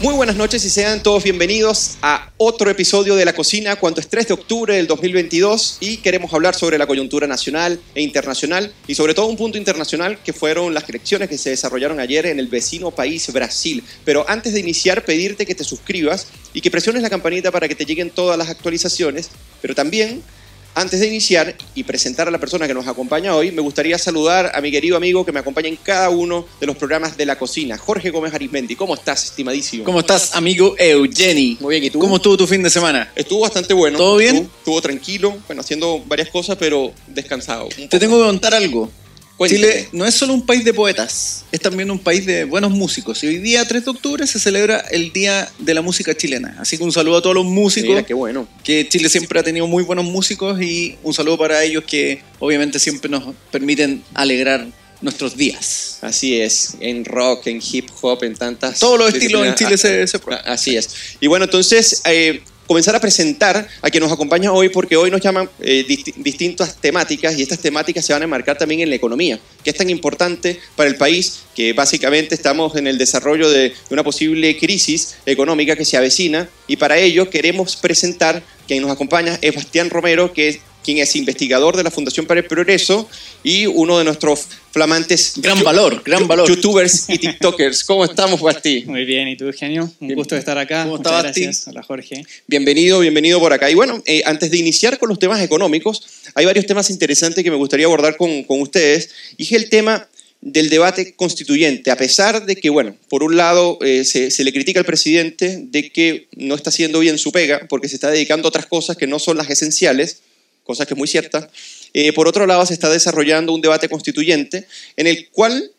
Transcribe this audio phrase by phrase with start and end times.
[0.00, 4.08] Muy buenas noches y sean todos bienvenidos a otro episodio de La Cocina cuando es
[4.08, 8.94] 3 de octubre del 2022 y queremos hablar sobre la coyuntura nacional e internacional y
[8.94, 12.46] sobre todo un punto internacional que fueron las elecciones que se desarrollaron ayer en el
[12.46, 13.84] vecino país Brasil.
[14.06, 17.74] Pero antes de iniciar pedirte que te suscribas y que presiones la campanita para que
[17.74, 19.28] te lleguen todas las actualizaciones,
[19.60, 20.22] pero también
[20.74, 24.52] antes de iniciar y presentar a la persona que nos acompaña hoy, me gustaría saludar
[24.54, 27.38] a mi querido amigo que me acompaña en cada uno de los programas de la
[27.38, 28.76] cocina, Jorge Gómez Arismendi.
[28.76, 29.84] ¿Cómo estás, estimadísimo?
[29.84, 31.58] ¿Cómo estás, amigo Eugeni?
[31.60, 31.98] Muy bien, ¿y tú?
[31.98, 33.10] ¿Cómo estuvo tu fin de semana?
[33.14, 33.98] Estuvo bastante bueno.
[33.98, 34.36] ¿Todo bien?
[34.36, 37.68] Estuvo, estuvo tranquilo, bueno, haciendo varias cosas, pero descansado.
[37.88, 38.90] Te tengo que contar algo.
[39.40, 39.58] Cuéntame.
[39.62, 43.24] Chile no es solo un país de poetas, es también un país de buenos músicos.
[43.24, 46.58] Y hoy día, 3 de octubre, se celebra el Día de la Música Chilena.
[46.60, 48.46] Así que un saludo a todos los músicos, Mira, qué bueno.
[48.62, 52.78] que Chile siempre ha tenido muy buenos músicos y un saludo para ellos que obviamente
[52.78, 54.66] siempre nos permiten alegrar
[55.00, 56.00] nuestros días.
[56.02, 58.78] Así es, en rock, en hip hop, en tantas...
[58.78, 59.54] Todos los estilos en.
[59.54, 60.44] Chile se, se prueban.
[60.46, 61.16] Ah, Así es.
[61.18, 65.20] Y bueno, entonces, eh, comenzar a presentar a quien nos acompaña hoy, porque hoy nos
[65.20, 68.94] llaman eh, disti- distintas temáticas y estas temáticas se van a enmarcar también en la
[68.94, 73.74] economía, que es tan importante para el país que básicamente estamos en el desarrollo de
[73.90, 79.36] una posible crisis económica que se avecina y para ello queremos presentar quien nos acompaña
[79.42, 83.08] es Bastián Romero, que quien es investigador de la Fundación para el Progreso
[83.42, 86.48] y uno de nuestros flamantes Gran valor, gran valor.
[86.48, 87.84] youtubers y tiktokers.
[87.84, 88.84] ¿Cómo estamos, Basti?
[88.86, 89.84] Muy bien, ¿y tú, Eugenio?
[90.00, 90.16] Un Bien.
[90.16, 90.84] gusto estar acá.
[90.84, 91.42] ¿Cómo Muchas está, Basti?
[91.44, 91.68] gracias.
[91.68, 92.24] Hola, Jorge.
[92.46, 93.70] Bienvenido, bienvenido por acá.
[93.70, 96.02] Y bueno, eh, antes de iniciar con los temas económicos,
[96.34, 99.10] hay varios temas interesantes que me gustaría abordar con, con ustedes.
[99.36, 100.08] Y es el tema
[100.42, 104.52] del debate constituyente, a pesar de que, bueno, por un lado eh, se, se le
[104.54, 108.46] critica al presidente de que no está haciendo bien su pega, porque se está dedicando
[108.46, 110.22] a otras cosas que no son las esenciales,
[110.70, 111.50] cosa que es muy cierta.
[111.92, 115.70] Eh, por otro lado, se está desarrollando un debate constituyente en el cual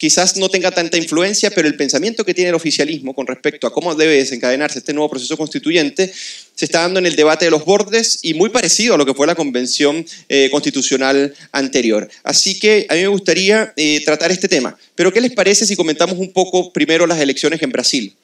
[0.00, 3.72] quizás no tenga tanta influencia, pero el pensamiento que tiene el oficialismo con respecto a
[3.72, 6.10] cómo debe desencadenarse este nuevo proceso constituyente
[6.54, 9.12] se está dando en el debate de los bordes y muy parecido a lo que
[9.12, 12.08] fue la convención eh, constitucional anterior.
[12.22, 14.74] Así que a mí me gustaría eh, tratar este tema.
[14.94, 18.14] Pero ¿qué les parece si comentamos un poco primero las elecciones en Brasil?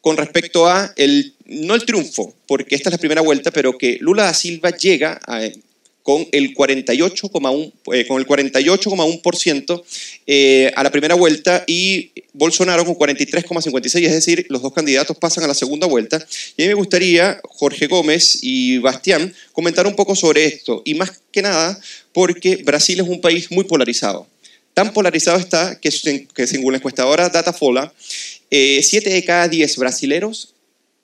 [0.00, 3.98] Con respecto a, el, no el triunfo, porque esta es la primera vuelta, pero que
[4.00, 5.40] Lula da Silva llega a,
[6.06, 9.82] con el 48,1% eh, con el 48,1%
[10.28, 15.42] eh, a la primera vuelta y Bolsonaro con 43,56%, es decir, los dos candidatos pasan
[15.42, 16.24] a la segunda vuelta.
[16.56, 20.80] Y a mí me gustaría, Jorge Gómez y Bastián, comentar un poco sobre esto.
[20.84, 21.76] Y más que nada,
[22.12, 24.28] porque Brasil es un país muy polarizado.
[24.74, 27.92] Tan polarizado está que, se- que según la encuestadora Datafola,
[28.48, 30.54] 7 de cada 10 brasileros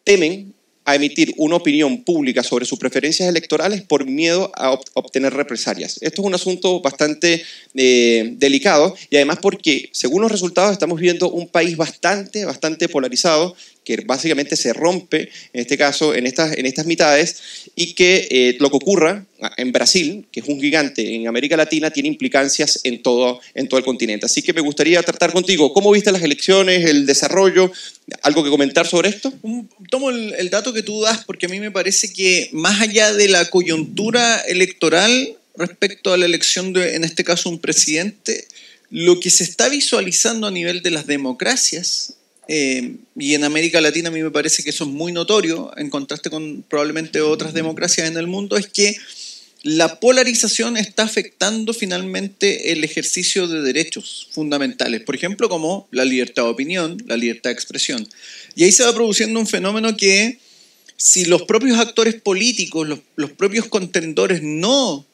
[0.04, 5.32] temen a emitir una opinión pública sobre sus preferencias electorales por miedo a ob- obtener
[5.32, 5.98] represalias.
[6.00, 7.42] Esto es un asunto bastante
[7.74, 13.54] eh, delicado y además porque, según los resultados, estamos viendo un país bastante, bastante polarizado
[13.84, 18.56] que básicamente se rompe, en este caso, en estas, en estas mitades, y que eh,
[18.60, 19.26] lo que ocurra
[19.56, 23.78] en Brasil, que es un gigante en América Latina, tiene implicancias en todo, en todo
[23.78, 24.26] el continente.
[24.26, 27.72] Así que me gustaría tratar contigo, ¿cómo viste las elecciones, el desarrollo?
[28.22, 29.32] ¿Algo que comentar sobre esto?
[29.90, 33.28] Tomo el dato que tú das porque a mí me parece que más allá de
[33.28, 38.46] la coyuntura electoral respecto a la elección de, en este caso, un presidente,
[38.90, 42.14] lo que se está visualizando a nivel de las democracias,
[42.48, 45.90] eh, y en América Latina a mí me parece que eso es muy notorio, en
[45.90, 48.96] contraste con probablemente otras democracias en el mundo, es que
[49.62, 56.42] la polarización está afectando finalmente el ejercicio de derechos fundamentales, por ejemplo, como la libertad
[56.44, 58.08] de opinión, la libertad de expresión.
[58.56, 60.38] Y ahí se va produciendo un fenómeno que
[60.96, 65.06] si los propios actores políticos, los, los propios contendores no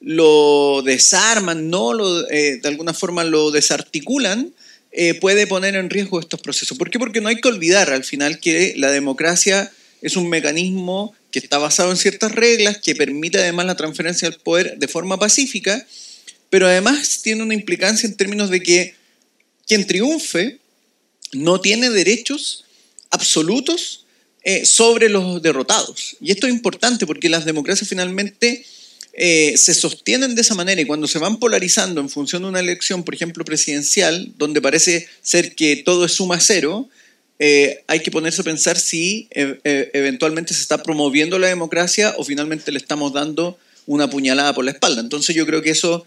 [0.00, 4.52] lo desarman, no lo, eh, de alguna forma lo desarticulan,
[4.92, 6.76] eh, puede poner en riesgo estos procesos.
[6.76, 6.98] ¿Por qué?
[6.98, 9.72] Porque no hay que olvidar al final que la democracia
[10.02, 14.38] es un mecanismo que está basado en ciertas reglas, que permite además la transferencia del
[14.38, 15.86] poder de forma pacífica,
[16.50, 18.94] pero además tiene una implicancia en términos de que
[19.66, 20.58] quien triunfe
[21.32, 22.66] no tiene derechos
[23.10, 24.04] absolutos
[24.44, 26.16] eh, sobre los derrotados.
[26.20, 28.66] Y esto es importante porque las democracias finalmente
[29.14, 32.60] eh, se sostienen de esa manera y cuando se van polarizando en función de una
[32.60, 36.88] elección, por ejemplo, presidencial, donde parece ser que todo es suma cero,
[37.38, 42.24] eh, hay que ponerse a pensar si eh, eventualmente se está promoviendo la democracia o
[42.24, 45.02] finalmente le estamos dando una puñalada por la espalda.
[45.02, 46.06] Entonces yo creo que eso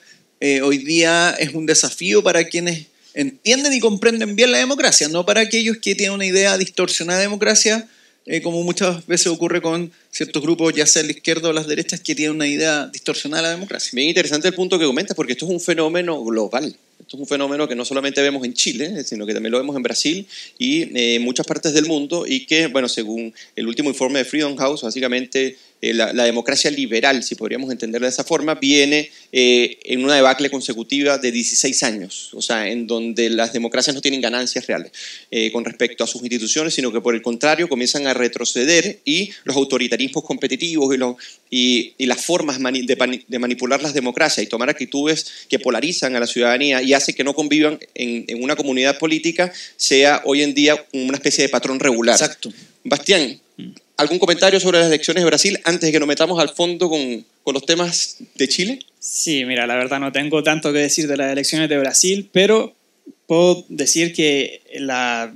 [0.64, 2.86] hoy día es un desafío para quienes
[3.16, 7.26] entienden y comprenden bien la democracia, no para aquellos que tienen una idea distorsionada de
[7.26, 7.88] democracia,
[8.26, 12.00] eh, como muchas veces ocurre con ciertos grupos, ya sea la izquierda o las derechas,
[12.00, 13.92] que tienen una idea distorsionada de la democracia.
[13.94, 16.76] Bien interesante el punto que comentas, porque esto es un fenómeno global.
[17.00, 19.76] Esto es un fenómeno que no solamente vemos en Chile, sino que también lo vemos
[19.76, 20.26] en Brasil
[20.58, 24.26] y eh, en muchas partes del mundo y que, bueno, según el último informe de
[24.26, 29.78] Freedom House, básicamente eh, la, democracia liberal, si podríamos entenderla de esa forma, viene eh,
[29.84, 34.20] en una debacle consecutiva de 16 años, o sea, en donde las democracias no tienen
[34.20, 34.92] ganancias reales
[35.30, 39.30] eh, con respecto a sus instituciones, sino que por el contrario comienzan a retroceder y
[39.44, 40.96] los autoritarismos competitivos
[41.52, 46.26] y, y, las formas de, manipular las democracias y tomar actitudes que polarizan a la
[46.26, 50.84] ciudadanía y hacen que no convivan en, en una comunidad política sea hoy en día
[50.94, 52.16] una especie de patrón regular.
[52.16, 52.52] Exacto.
[52.84, 53.40] Bastián,
[53.98, 57.26] ¿Algún comentario sobre las elecciones de Brasil antes de que nos metamos al fondo con,
[57.44, 58.80] con, los temas de Chile?
[59.00, 62.76] Sí, mira, la verdad no tengo tanto que decir de las elecciones de Brasil, pero
[63.26, 65.34] puedo decir que la,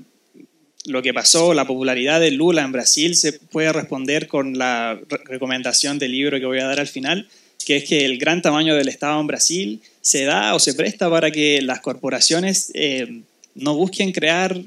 [0.85, 5.99] lo que pasó, la popularidad de Lula en Brasil, se puede responder con la recomendación
[5.99, 7.29] del libro que voy a dar al final,
[7.65, 11.09] que es que el gran tamaño del Estado en Brasil se da o se presta
[11.09, 13.21] para que las corporaciones eh,
[13.55, 14.59] no busquen crear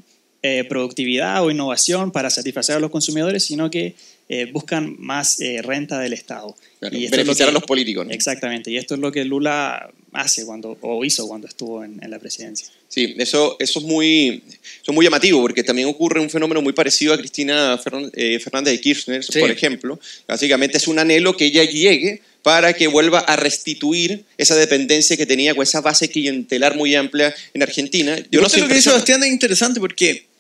[0.45, 3.95] eh, productividad o innovación para satisfacer a los consumidores, sino que
[4.29, 6.57] eh, buscan más eh, renta del Estado.
[6.91, 8.09] y beneficiar a los políticos.
[8.11, 12.19] Exactamente, y esto es lo que Lula hace cuando, o hizo cuando estuvo en, la
[12.19, 12.67] presidencia.
[12.89, 14.43] Sí, eso, eso, es muy,
[14.83, 19.25] eso muy llamativo, porque también ocurre un fenómeno muy parecido a Cristina Fernández de Kirchner,
[19.39, 20.01] por ejemplo.
[20.27, 25.27] Básicamente es un anhelo que ella llegue para que vuelva a restituir esa dependencia que
[25.27, 28.19] tenía con esa base clientelar muy amplia en Argentina.
[28.31, 30.32] Yo no sé lo que dice Sebastián es interesante porque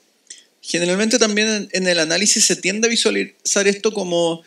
[0.63, 4.43] generalmente también en, el análisis se tiende a visualizar esto como,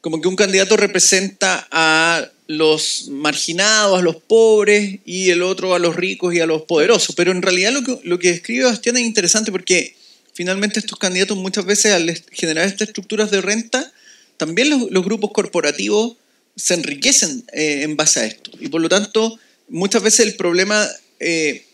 [0.00, 5.78] como que un candidato representa a los marginados, a los pobres, y el otro a
[5.78, 7.14] los ricos y a los poderosos.
[7.14, 9.94] Pero en realidad lo que, lo que escribe Bastián es interesante porque
[10.32, 13.92] finalmente estos candidatos muchas veces al generar estas estructuras de renta,
[14.38, 16.16] también los, grupos corporativos
[16.56, 18.50] se enriquecen eh, en base a esto.
[18.60, 19.38] Y por lo tanto,
[19.68, 20.88] muchas veces el problema
[21.20, 21.64] eh,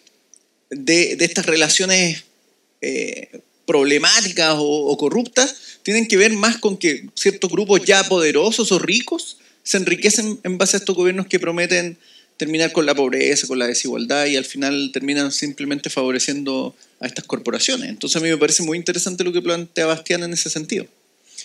[0.70, 2.25] de, de, estas relaciones
[2.81, 3.40] eh,
[3.70, 9.37] problemáticas o, corruptas tienen que ver más con que ciertos grupos ya poderosos o ricos
[9.62, 11.96] se enriquecen en base a estos gobiernos que prometen
[12.37, 17.26] terminar con la pobreza, con la desigualdad y al final terminan simplemente favoreciendo a estas
[17.26, 17.88] corporaciones.
[17.90, 20.87] Entonces a mí me parece muy interesante lo que plantea Bastián en ese sentido.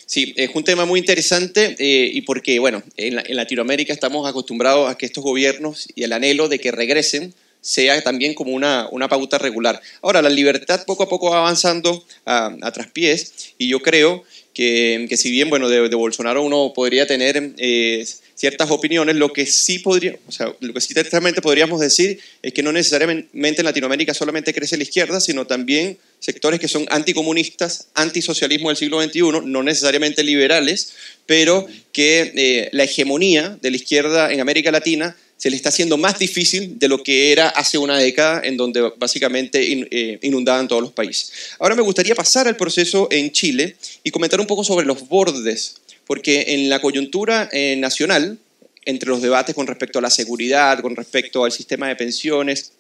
[0.07, 4.89] Sí, es un tema muy interesante eh, y porque, bueno, en, en, Latinoamérica estamos acostumbrados
[4.89, 9.09] a que estos gobiernos y el anhelo de que regresen sea también como una, una
[9.09, 9.81] pauta regular.
[10.03, 14.23] Ahora, la libertad poco a poco va avanzando a, a traspiés y yo creo
[14.53, 19.47] que, que si bien, bueno, de, Bolsonaro uno podría tener eh, ciertas opiniones, lo que
[19.47, 20.93] sí podría, o sea, lo que sí
[21.41, 26.59] podríamos decir es que no necesariamente en Latinoamérica solamente crece la izquierda, sino también sectores
[26.59, 30.93] que son anticomunistas, antisocialismo del siglo XXI, no necesariamente liberales,
[31.25, 35.97] pero que eh, la hegemonía de la izquierda en América Latina se le está haciendo
[35.97, 39.61] más difícil de lo que era hace una década, en donde básicamente
[39.91, 41.31] eh, inundaban todos los países.
[41.59, 45.75] Ahora me gustaría pasar al proceso en Chile y comentar un poco sobre los bordes,
[46.05, 48.37] porque en la coyuntura eh, nacional,
[48.85, 52.71] entre los debates con respecto a la seguridad, con respecto al sistema de pensiones,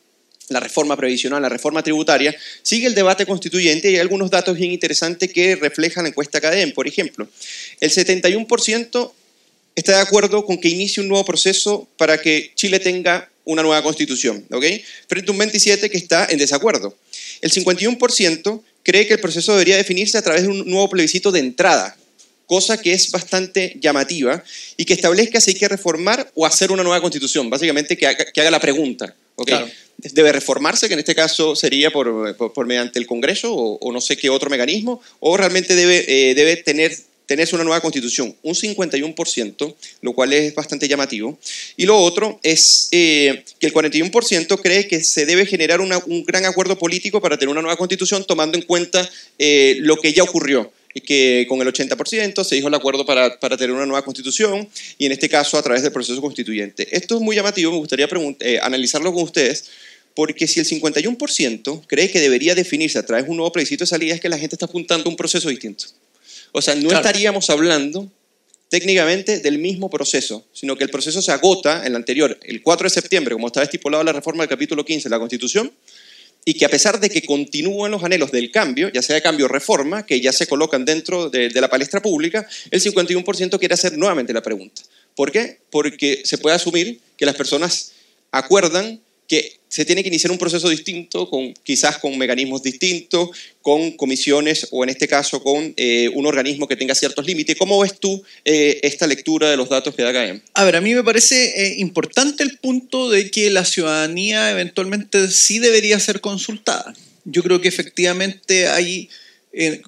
[0.49, 4.71] la reforma previsional, la reforma tributaria, sigue el debate constituyente y hay algunos datos bien
[4.71, 6.71] interesantes que reflejan la encuesta CADEM.
[6.73, 7.27] Por ejemplo,
[7.79, 9.11] el 71%
[9.75, 13.83] está de acuerdo con que inicie un nuevo proceso para que Chile tenga una nueva
[13.83, 14.65] constitución, ¿ok?
[15.07, 16.95] Frente a un 27 que está en desacuerdo.
[17.41, 21.39] El 51% cree que el proceso debería definirse a través de un nuevo plebiscito de
[21.39, 21.95] entrada,
[22.47, 24.43] cosa que es bastante llamativa
[24.77, 28.51] y que establezca si hay que reformar o hacer una nueva constitución, básicamente que haga,
[28.51, 29.51] la pregunta, ¿ok?
[29.97, 34.17] Debe reformarse, que en este caso sería por, por, mediante el Congreso o, no sé
[34.17, 39.75] qué otro mecanismo, o realmente debe, eh, debe tener tenerse una nueva constitución, un 51%,
[40.01, 41.37] lo cual es bastante llamativo.
[41.77, 46.45] Y lo otro es eh, que el 41% cree que se debe generar un gran
[46.45, 50.71] acuerdo político para tener una nueva constitución, tomando en cuenta eh, lo que ya ocurrió
[50.93, 54.67] y que con el 80% se dijo el acuerdo para, para, tener una nueva constitución
[54.97, 56.87] y en este caso a través del proceso constituyente.
[56.95, 58.07] Esto es muy llamativo, me gustaría
[58.39, 59.65] eh, analizarlo con ustedes,
[60.15, 63.89] porque si el 51% cree que debería definirse a través de un nuevo plebiscito de
[63.89, 65.87] salida, es que la gente está apuntando a un proceso distinto.
[66.57, 68.09] O sea, no estaríamos hablando
[68.69, 72.85] técnicamente del mismo proceso, sino que el proceso se agota en el anterior, el 4
[72.85, 75.69] de septiembre, como estaba estipulado la reforma del capítulo 15 de la Constitución,
[76.45, 79.47] y que a pesar de que continúan los anhelos del cambio, ya sea de cambio
[79.47, 83.73] o reforma, que ya se colocan dentro de, de la palestra pública, el 51% quiere
[83.73, 84.81] hacer nuevamente la pregunta.
[85.13, 85.59] ¿Por qué?
[85.69, 87.91] Porque se puede asumir que las personas
[88.31, 93.29] acuerdan que se tiene que iniciar un proceso distinto, con, quizás con mecanismos distintos,
[93.61, 97.57] con comisiones o en este caso con eh, un organismo que tenga ciertos límites.
[97.57, 100.41] ¿Cómo ves tú eh, esta lectura de los datos que da CAEM?
[100.53, 105.29] A ver, a mí me parece eh, importante el punto de que la ciudadanía eventualmente
[105.29, 106.93] sí debería ser consultada.
[107.25, 109.09] Yo creo que efectivamente hay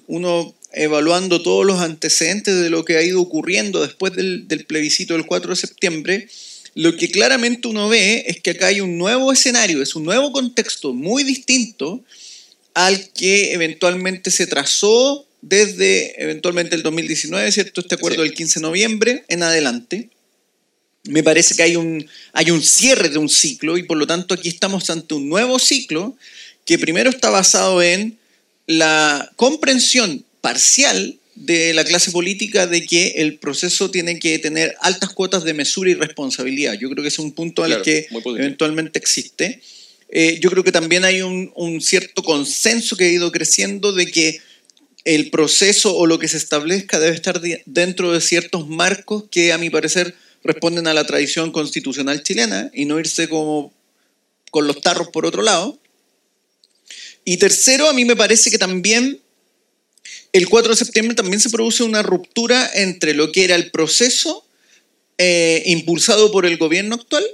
[0.06, 5.14] uno evaluando todos los antecedentes de lo que ha ido ocurriendo después del, del plebiscito
[5.14, 6.28] del 4 de septiembre,
[6.78, 10.30] lo que claramente uno ve es que acá hay un nuevo escenario, es un nuevo
[10.30, 12.04] contexto muy distinto
[12.72, 17.80] al que eventualmente se trazó desde eventualmente el 2019, ¿cierto?
[17.80, 20.08] Este acuerdo del 15 de noviembre en adelante.
[21.02, 24.34] Me parece que hay un, hay un cierre de un ciclo y por lo tanto
[24.34, 26.16] aquí estamos ante un nuevo ciclo
[26.64, 28.20] que primero está basado en
[28.68, 35.10] la comprensión parcial de la clase política de que el proceso tiene que tener altas
[35.10, 36.74] cuotas de mesura y responsabilidad.
[36.74, 39.60] Yo creo que es un punto al que eventualmente existe.
[40.08, 44.40] Eh, yo creo que también hay un, cierto consenso que ha ido creciendo de que
[45.04, 49.58] el proceso o lo que se establezca debe estar dentro de ciertos marcos que a
[49.58, 53.72] mi parecer responden a la tradición constitucional chilena y no irse como
[54.50, 55.78] con los tarros por otro lado.
[57.24, 59.20] Y tercero, a mí me parece que también
[60.38, 64.44] el 4 de septiembre también se produce una ruptura entre lo que era el proceso
[65.18, 67.24] eh, impulsado por el gobierno actual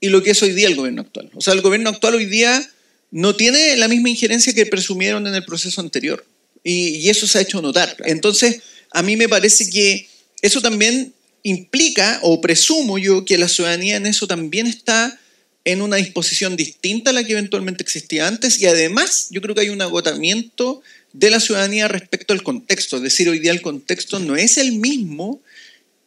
[0.00, 1.30] y lo que es hoy día el gobierno actual.
[1.34, 2.70] O sea, el gobierno actual hoy día
[3.10, 6.24] no tiene la misma injerencia que presumieron en el proceso anterior.
[6.64, 7.96] Y, y eso se ha hecho notar.
[8.04, 10.08] Entonces, a mí me parece que
[10.42, 15.18] eso también implica, o presumo yo, que la ciudadanía en eso también está
[15.64, 19.60] en una disposición distinta a la que eventualmente existía antes y además yo creo que
[19.62, 20.82] hay un agotamiento
[21.12, 22.96] de la ciudadanía respecto al contexto.
[22.96, 25.40] Es decir, hoy día el contexto no es el mismo,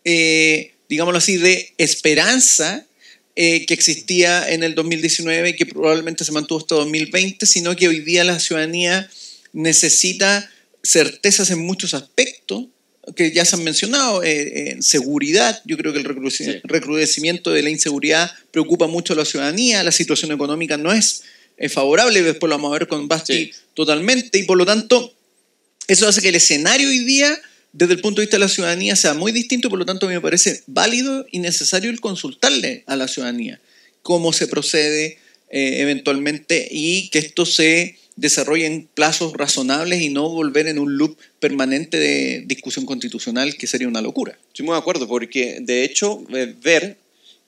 [0.03, 2.85] eh, digámoslo así, de esperanza
[3.35, 7.87] eh, que existía en el 2019 y que probablemente se mantuvo hasta 2020, sino que
[7.87, 9.09] hoy día la ciudadanía
[9.53, 10.49] necesita
[10.83, 12.65] certezas en muchos aspectos
[13.15, 18.31] que ya se han mencionado, eh, seguridad, yo creo que el recrudecimiento de la inseguridad
[18.49, 21.21] preocupa mucho a la ciudadanía, la situación económica no es
[21.57, 25.13] es favorable, después lo vamos a ver con Basti totalmente, y por lo tanto,
[25.87, 27.39] eso hace que el escenario hoy día,
[27.73, 30.09] desde el punto de vista de la ciudadanía, sea muy distinto, por lo tanto, a
[30.09, 33.59] mí me parece válido y necesario el consultarle a la ciudadanía
[34.01, 35.17] cómo se procede
[35.49, 40.97] eh, eventualmente y que esto se desarrolle en plazos razonables y no volver en un
[40.97, 44.37] loop permanente de discusión constitucional, que sería una locura.
[44.47, 46.97] Estoy muy de acuerdo, porque de hecho, eh, ver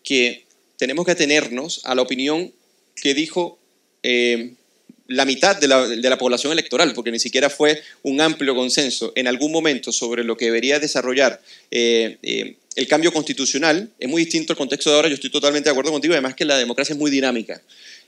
[0.03, 0.45] que
[0.77, 2.51] tenemos que atenernos a la opinión
[2.95, 3.59] que dijo
[4.03, 4.53] eh,
[5.07, 9.51] la mitad de la, población electoral, porque ni siquiera fue un amplio consenso en algún
[9.51, 14.57] momento sobre lo que debería desarrollar eh, eh, el cambio constitucional, es muy distinto el
[14.57, 17.09] contexto de ahora, yo estoy totalmente de acuerdo contigo, además que la democracia es muy
[17.09, 17.61] dinámica.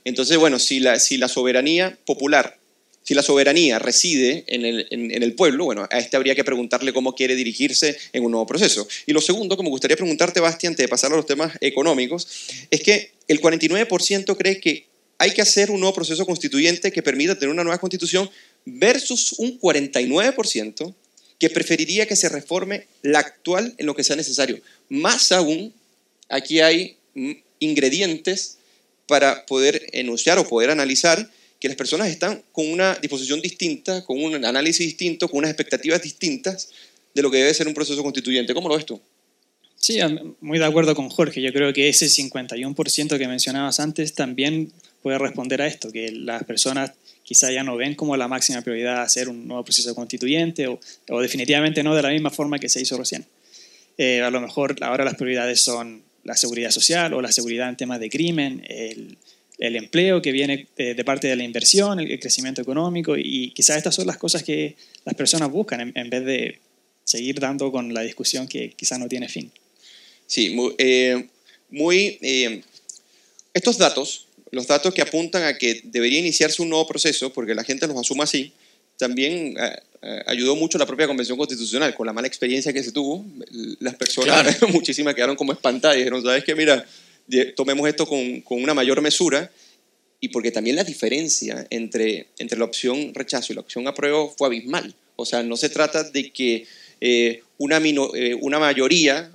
[0.04, 2.56] Entonces, bueno, si la, si la soberanía popular,
[3.02, 6.92] si la soberanía reside en el, en el, pueblo, bueno, a este habría que preguntarle
[6.92, 8.86] cómo quiere dirigirse en un nuevo proceso.
[9.06, 12.28] Y lo segundo que me gustaría preguntarte, Basti, antes de pasar a los temas económicos,
[12.70, 14.86] es que el 49% cree que
[15.20, 18.30] hay que hacer un nuevo proceso constituyente que permita tener una nueva constitución
[18.64, 20.94] versus un 49%
[21.38, 24.62] que preferiría que se reforme la actual en lo que sea necesario.
[24.88, 25.74] Más aún,
[26.30, 26.96] aquí hay
[27.58, 28.56] ingredientes
[29.06, 34.24] para poder enunciar o poder analizar que las personas están con una disposición distinta, con
[34.24, 36.70] un análisis distinto, con unas expectativas distintas
[37.14, 38.54] de lo que debe ser un proceso constituyente.
[38.54, 38.98] ¿Cómo lo ves tú?
[39.76, 39.98] Sí,
[40.40, 41.42] muy de acuerdo con Jorge.
[41.42, 46.44] Yo creo que ese 51% que mencionabas antes también puede responder a esto, que las
[46.44, 46.92] personas
[47.22, 51.82] quizá ya no ven como la máxima prioridad hacer un nuevo proceso constituyente o, definitivamente
[51.82, 53.24] no de la misma forma que se hizo recién.
[53.98, 57.76] Eh, a lo mejor ahora las prioridades son la seguridad social o la seguridad en
[57.76, 59.16] temas de crimen, el,
[59.60, 63.94] el empleo que viene de, parte de la inversión, el, crecimiento económico y quizás estas
[63.94, 66.58] son las cosas que las personas buscan en, vez de
[67.04, 69.52] seguir dando con la discusión que quizás no tiene fin.
[70.26, 71.28] Sí, muy, eh,
[71.68, 72.62] muy eh,
[73.52, 77.64] estos datos los datos que apuntan a que debería iniciarse un nuevo proceso, porque la
[77.64, 78.52] gente los asuma así,
[79.00, 82.92] también eh, eh, ayudó mucho la propia Convención Constitucional, con la mala experiencia que se
[82.92, 83.24] tuvo,
[83.80, 86.54] las personas, muchísimas quedaron como espantadas y dijeron, ¿sabes qué?
[86.54, 86.86] Mira,
[87.56, 89.50] tomemos esto con, con, una mayor mesura,
[90.20, 94.48] y porque también la diferencia entre, entre la opción rechazo y la opción apruebo fue
[94.48, 94.94] abismal.
[95.16, 96.66] O sea, no se trata de que
[97.00, 97.80] eh, una,
[98.40, 99.30] una mayoría,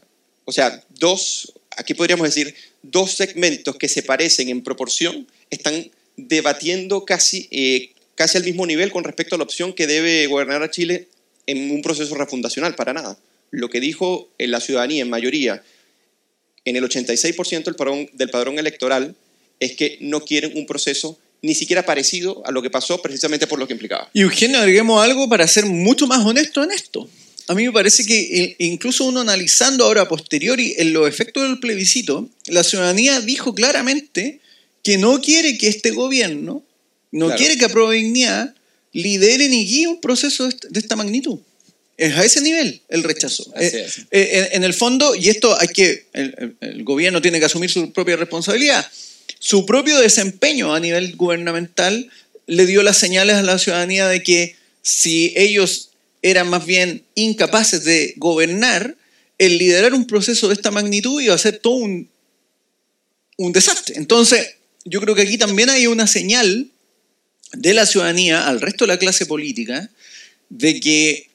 [0.45, 2.53] o sea, dos, aquí podríamos decir,
[2.91, 8.91] dos segmentos que se parecen en proporción están debatiendo casi, eh, casi al mismo nivel
[8.91, 11.07] con respecto a la opción que debe gobernar a Chile
[11.47, 13.17] en un proceso refundacional, para nada.
[13.51, 15.63] Lo que dijo la ciudadanía en mayoría
[16.65, 19.15] en el 86% del padrón, del padrón electoral
[19.59, 23.59] es que no quieren un proceso ni siquiera parecido a lo que pasó precisamente por
[23.59, 24.09] lo que implicaba.
[24.13, 27.07] Y Eugenio, agreguemos algo para ser mucho más honesto en esto.
[27.47, 31.59] A mí me parece que incluso uno analizando ahora a posteriori en los efectos del
[31.59, 34.39] plebiscito, la ciudadanía dijo claramente
[34.83, 36.63] que no quiere que este gobierno,
[37.11, 38.55] no quiere que apruebe dignidad,
[38.93, 41.39] lidere ni guíe un proceso de esta magnitud.
[41.97, 43.53] Es a ese nivel el rechazo.
[43.57, 47.93] Eh, eh, en, el fondo, y esto hay que, el, gobierno tiene que asumir su
[47.93, 48.85] propia responsabilidad,
[49.39, 52.09] su propio desempeño a nivel gubernamental
[52.47, 55.91] le dio las señales a la ciudadanía de que si ellos
[56.25, 58.97] eran más bien incapaces de gobernar,
[59.37, 62.09] el liderar un proceso de esta magnitud iba a ser todo un,
[63.37, 63.95] un desastre.
[63.97, 64.55] Entonces,
[64.85, 66.71] yo creo que aquí también hay una señal
[67.53, 69.87] de la ciudadanía al resto de la clase política
[70.49, 71.29] de que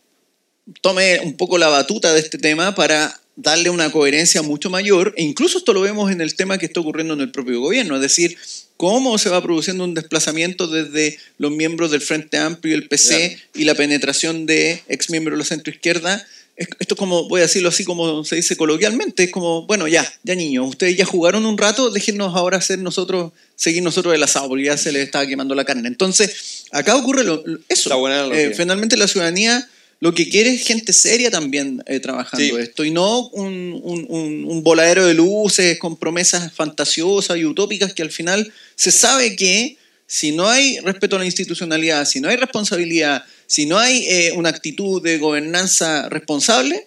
[0.80, 5.22] tome un poco la batuta de este tema para darle una coherencia mucho mayor, e
[5.22, 8.02] incluso esto lo vemos en el tema que está ocurriendo en el propio gobierno, es
[8.02, 8.36] decir,
[8.76, 13.38] cómo se va produciendo un desplazamiento desde los miembros del Frente Amplio y el PC
[13.54, 16.26] y la penetración de ex miembros de la centroizquierda.
[16.56, 20.10] Esto es como, voy a decirlo así como se dice coloquialmente, es como, bueno, ya,
[20.22, 24.48] ya niños, ustedes ya jugaron un rato, déjenos ahora hacer nosotros, seguir nosotros el asado,
[24.48, 25.88] porque ya se les estaba quemando la carne.
[25.88, 27.24] Entonces, acá ocurre
[27.68, 28.08] eso.
[28.32, 29.66] Eh, finalmente la ciudadanía
[30.00, 34.62] lo que quiere es gente seria también eh, trabajando esto y no un, un, un,
[34.62, 39.76] voladero de luces con promesas fantasiosas y utópicas que al final se sabe que
[40.06, 44.32] si no hay respeto a la institucionalidad, si no hay responsabilidad, si no hay eh,
[44.34, 46.84] una actitud de gobernanza responsable,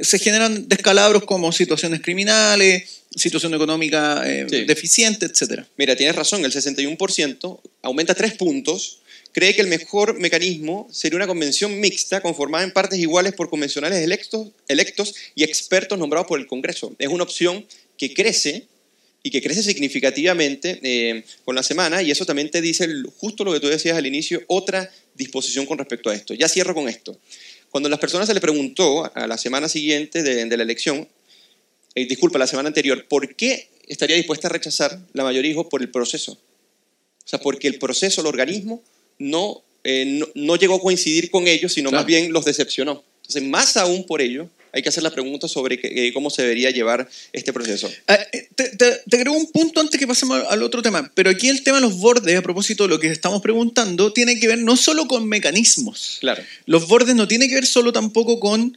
[0.00, 5.64] se generan descalabros como situaciones criminales, situación económica eh, deficiente, etc.
[5.76, 9.01] Mira, tienes razón, el 61% aumenta tres puntos
[9.32, 14.02] cree que el mejor mecanismo sería una convención mixta conformada en partes iguales por convencionales
[14.02, 16.94] electos, electos y expertos nombrados por el Congreso.
[16.98, 18.66] Es una opción que crece
[19.22, 23.52] y que crece significativamente eh, con la semana y eso también te dice justo lo
[23.52, 26.34] que tú decías al inicio, otra disposición con respecto a esto.
[26.34, 27.18] Ya cierro con esto.
[27.70, 31.08] Cuando las personas se le preguntó a la semana siguiente de, la elección,
[31.94, 35.88] eh, disculpa, la semana anterior, ¿por qué estaría dispuesta a rechazar la mayoría por el
[35.88, 36.32] proceso?
[36.32, 38.82] O sea, porque el proceso, el organismo,
[39.18, 43.02] eh, no, no, llegó a coincidir con ellos, sino más bien los decepcionó.
[43.22, 46.70] Entonces, más aún por ello, hay que hacer la pregunta sobre eh, cómo se debería
[46.70, 47.90] llevar este proceso.
[48.08, 51.62] Eh, te, te, agrego un punto antes que pasemos al otro tema, pero aquí el
[51.62, 54.76] tema de los bordes, a propósito de lo que estamos preguntando, tiene que ver no
[54.76, 56.18] solo con mecanismos.
[56.20, 56.42] Claro.
[56.66, 58.76] Los bordes no tienen que ver solo tampoco con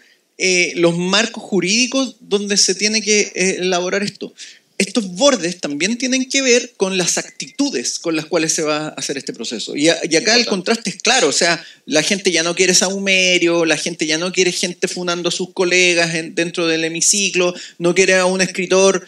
[0.76, 4.34] los marcos jurídicos donde se tiene que elaborar esto
[4.78, 8.90] estos bordes también tienen que ver con las actitudes con las cuales se va a
[8.90, 9.76] hacer este proceso.
[9.76, 13.78] Y, acá el contraste es claro, o sea, la gente ya no quiere saumerio, la
[13.78, 18.26] gente ya no quiere gente funando a sus colegas dentro del hemiciclo, no quiere a
[18.26, 19.08] un escritor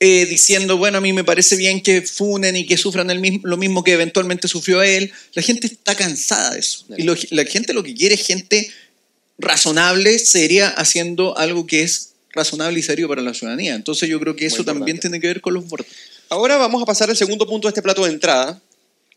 [0.00, 3.40] eh, diciendo, bueno, a mí me parece bien que funen y que sufran el mismo,
[3.42, 5.10] lo mismo que eventualmente sufrió él.
[5.34, 6.86] La gente está cansada de eso.
[6.96, 8.70] Y la gente lo que quiere es gente
[9.38, 13.74] razonable, seria, haciendo algo que es razonable y serio para la ciudadanía.
[13.74, 15.88] Entonces yo creo que eso también tiene que ver con los bordes.
[16.28, 18.60] Ahora vamos a pasar al segundo punto de este plato de entrada.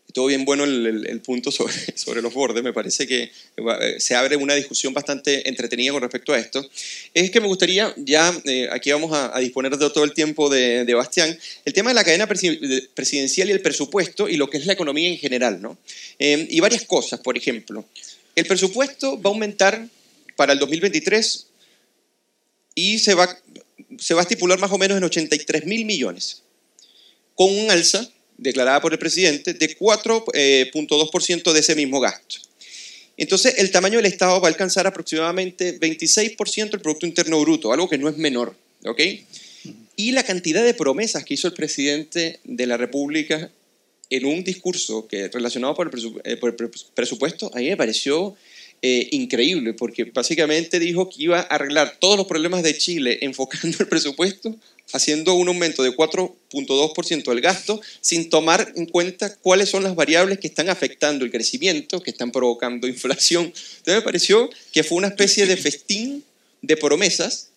[0.06, 4.36] Estuvo bien bueno el, punto sobre, sobre, los bordes, me parece que eh, se abre
[4.36, 6.68] una discusión bastante entretenida con respecto a esto.
[7.14, 10.84] Es que me gustaría, ya eh, aquí vamos a, disponer de todo el tiempo de,
[10.84, 14.66] de, Bastián, el tema de la cadena presidencial y el presupuesto y lo que es
[14.66, 15.62] la economía en general.
[15.62, 15.78] ¿no?
[16.18, 17.86] Eh, y varias cosas, por ejemplo,
[18.36, 19.88] el presupuesto va a aumentar
[20.36, 21.46] para el 2023
[22.74, 26.42] y se va, a estipular más o menos en 83 mil millones,
[27.34, 32.36] con un alza declarada por el presidente de 4.2% eh, de ese mismo gasto.
[33.16, 37.88] Entonces, el tamaño del Estado va a alcanzar aproximadamente 26% del Producto Interno Bruto, algo
[37.88, 38.56] que no es menor.
[38.84, 39.00] ¿ok?
[39.96, 43.50] Y la cantidad de promesas que hizo el presidente de la República
[44.10, 46.38] en un discurso que relacionado por el, eh,
[46.94, 48.34] presupuesto, a mí me pareció
[48.84, 53.76] eh, increíble, porque básicamente dijo que iba a arreglar todos los problemas de Chile enfocando
[53.78, 54.56] el presupuesto,
[54.92, 60.40] haciendo un aumento de 4.2% del gasto, sin tomar en cuenta cuáles son las variables
[60.40, 63.44] que están afectando el crecimiento, que están provocando inflación.
[63.44, 66.24] Entonces me pareció que fue una especie de festín
[66.60, 67.50] de promesas,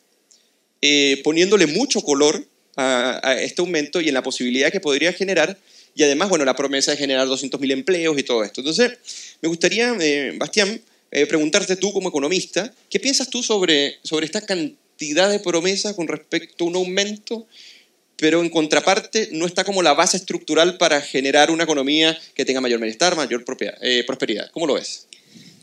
[0.81, 2.45] eh, poniéndole mucho color
[2.77, 5.57] a, este aumento y en la posibilidad que podría generar
[5.95, 8.61] y además, bueno, la promesa de generar 200.000 empleos y todo esto.
[8.61, 8.91] Entonces,
[9.41, 14.41] me gustaría, eh, Bastián, eh, preguntarte tú como economista, ¿qué piensas tú sobre, sobre esta
[14.41, 17.47] cantidad de promesas con respecto a un aumento,
[18.17, 22.61] pero en contraparte no está como la base estructural para generar una economía que tenga
[22.61, 23.43] mayor bienestar, mayor
[23.81, 24.49] eh, prosperidad?
[24.51, 25.07] ¿Cómo lo ves?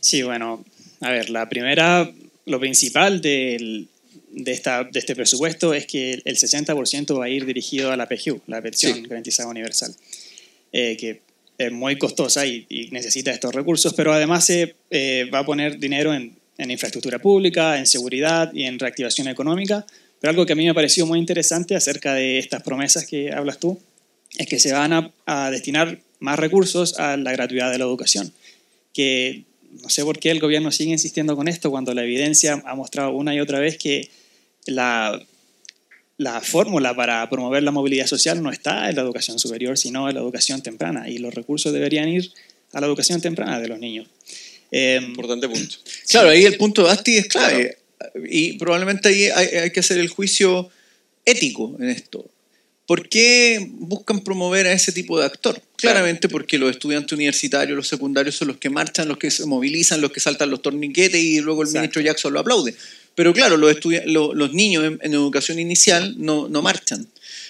[0.01, 0.65] Sí, bueno,
[1.01, 2.11] a ver, la primera,
[2.47, 3.89] lo principal del,
[4.31, 8.07] de, esta, de este presupuesto es que el 60% va a ir dirigido a la
[8.07, 9.03] PGU, la pensión Sí.
[9.03, 9.95] garantizada universal,
[10.73, 11.21] eh, que
[11.67, 15.79] es muy costosa y, y necesita estos recursos, pero además se eh, va a poner
[15.79, 19.87] dinero en, en infraestructura pública, en seguridad y en reactivación económica.
[20.21, 23.33] Pero algo que a mí me ha parecido muy interesante acerca de estas promesas que
[23.33, 23.79] hablas tú
[24.39, 28.33] es que se van a, a destinar más recursos a la gratuidad de la educación,
[28.93, 29.43] que
[29.83, 33.11] no sé por qué el gobierno sigue insistiendo con esto cuando la evidencia ha mostrado
[33.11, 34.09] una y otra vez que
[34.67, 35.21] la,
[36.23, 40.15] la fórmula para promover la movilidad social no está en la educación superior, sino en
[40.15, 42.33] la educación temprana, y los recursos deberían ir
[42.73, 44.09] a la educación temprana de los niños.
[44.71, 45.77] Eh, Importante punto.
[46.09, 47.77] Claro, ahí el punto de Asti es clave.
[48.29, 50.71] Y probablemente ahí hay, hay que hacer el juicio
[51.25, 52.29] ético en esto.
[52.87, 55.63] ¿Por qué buscan promover a ese tipo de actor?
[55.77, 60.01] Claramente porque los estudiantes universitarios, los secundarios son los que marchan, los que se movilizan,
[60.01, 61.81] los que saltan los torniquetes y luego el Exacto.
[61.81, 62.75] ministro Jackson lo aplaude.
[63.15, 67.07] Pero claro, los, los niños en, en educación inicial no, no marchan.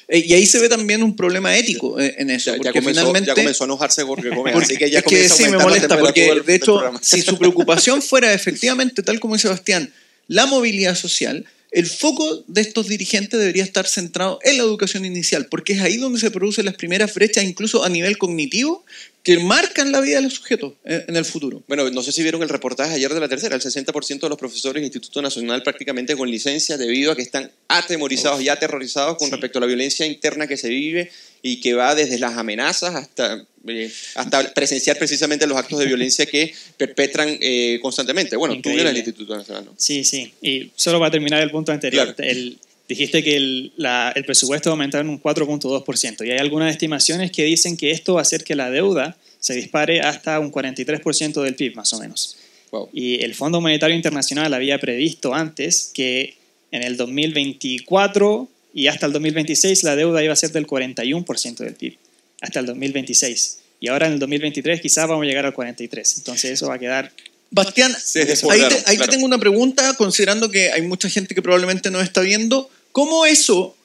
[0.09, 2.51] Eh, y ahí se ve también un problema ético eh, en eso.
[2.51, 5.05] Ya, ya porque comenzó, finalmente, ya comenzó a enojarse come, porque así que ya es
[5.05, 9.35] que sí me molesta, porque del- de hecho, si su preocupación fuera efectivamente, tal como
[9.35, 9.92] dice Sebastián,
[10.29, 15.46] la movilidad social, el foco de estos dirigentes debería estar centrado en la educación inicial,
[15.46, 18.85] porque es ahí donde se producen las primeras brechas, incluso a nivel cognitivo,
[19.22, 21.62] que marcan la vida de los sujetos en en el futuro.
[21.68, 24.38] Bueno, no sé si vieron el reportaje ayer de la tercera, el 60% de los
[24.38, 29.26] profesores del Instituto Nacional prácticamente con licencia debido a que están atemorizados y aterrorizados con
[29.28, 29.32] Sí.
[29.32, 33.44] respecto a la violencia interna que se vive y que va desde las amenazas hasta,
[33.68, 38.37] eh, hasta presenciar precisamente los actos de violencia que perpetran eh, constantemente.
[38.37, 38.82] Bueno, tú Increíble.
[38.85, 39.74] vienes del Instituto Nacional, ¿no?
[39.78, 40.32] Sí, sí.
[40.42, 42.30] Y solo para terminar el punto anterior, Claro.
[42.30, 42.58] el-
[42.88, 46.27] dijiste que el, la- el presupuesto va a aumentar en un 4.2%.
[46.27, 49.55] Y hay algunas estimaciones que dicen que esto va a hacer que la deuda se
[49.55, 52.37] dispare hasta un 43% del PIB, más o menos.
[52.71, 52.88] Wow.
[52.92, 56.37] Y el Fondo Monetario Internacional había previsto antes que
[56.71, 61.75] en el 2024 y hasta el 2026 la deuda iba a ser del 41% del
[61.75, 61.97] PIB,
[62.40, 63.59] hasta el 2026.
[63.81, 66.18] Y ahora en el 2023 quizás vamos a llegar al 43%.
[66.18, 67.12] Entonces eso va a quedar
[67.52, 69.12] Bastián, Se ahí, te, ahí te claro.
[69.12, 72.70] tengo una pregunta, considerando que hay mucha gente que probablemente no está viendo.
[72.92, 73.76] ¿Cómo eso,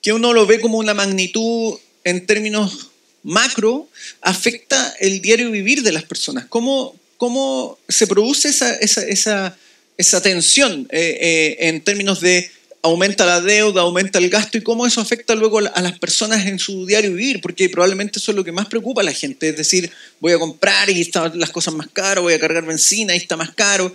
[0.00, 2.90] que uno lo ve como una magnitud en términos
[3.24, 3.88] macro,
[4.20, 6.46] afecta el diario vivir de las personas?
[6.48, 9.56] ¿Cómo, cómo se produce esa, esa, esa,
[9.98, 12.48] esa tensión eh, eh, en términos de
[12.84, 16.58] aumenta la deuda, aumenta el gasto y cómo eso afecta luego a las personas en
[16.58, 17.40] su diario vivir?
[17.40, 20.38] Porque probablemente eso es lo que más preocupa a la gente, es decir, voy a
[20.38, 23.92] comprar y están las cosas más caras, voy a cargar benzina y está más caro.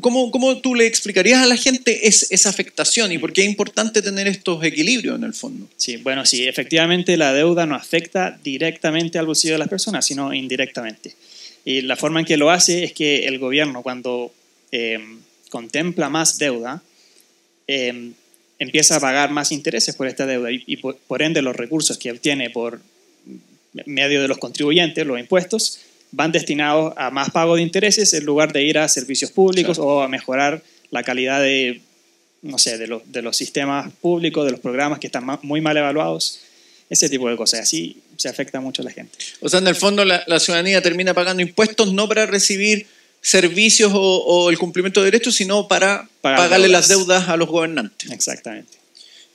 [0.00, 3.46] ¿Cómo, cómo tú le explicarías a la gente es- esa afectación y por qué es
[3.46, 5.68] importante tener estos equilibrios en el fondo?
[5.76, 10.34] Sí, bueno, sí, efectivamente la deuda no afecta directamente al bolsillo de las personas, sino
[10.34, 11.14] indirectamente.
[11.64, 14.34] Y la forma en que lo hace es que el gobierno, cuando
[14.72, 14.98] eh,
[15.50, 16.82] contempla más deuda,
[17.68, 18.10] eh,
[18.64, 21.96] empieza a pagar más intereses por esta deuda y, y por, por ende los recursos
[21.98, 22.80] que obtiene por
[23.86, 25.80] medio de los contribuyentes, los impuestos,
[26.12, 30.02] van destinados a más pago de intereses en lugar de ir a servicios públicos o
[30.02, 31.80] a mejorar la calidad de,
[32.42, 35.76] no sé, de, los- de los sistemas públicos, de los programas que están muy mal
[35.76, 36.40] evaluados,
[36.88, 37.60] ese tipo de cosas.
[37.60, 39.16] Así se afecta mucho a la gente.
[39.40, 42.86] O sea, en el fondo la, la ciudadanía termina pagando impuestos no para recibir
[43.24, 46.88] servicios o, o el cumplimiento de derechos, sino para Pagar pagarle deudas.
[46.88, 48.10] las deudas a los gobernantes.
[48.12, 48.78] Exactamente.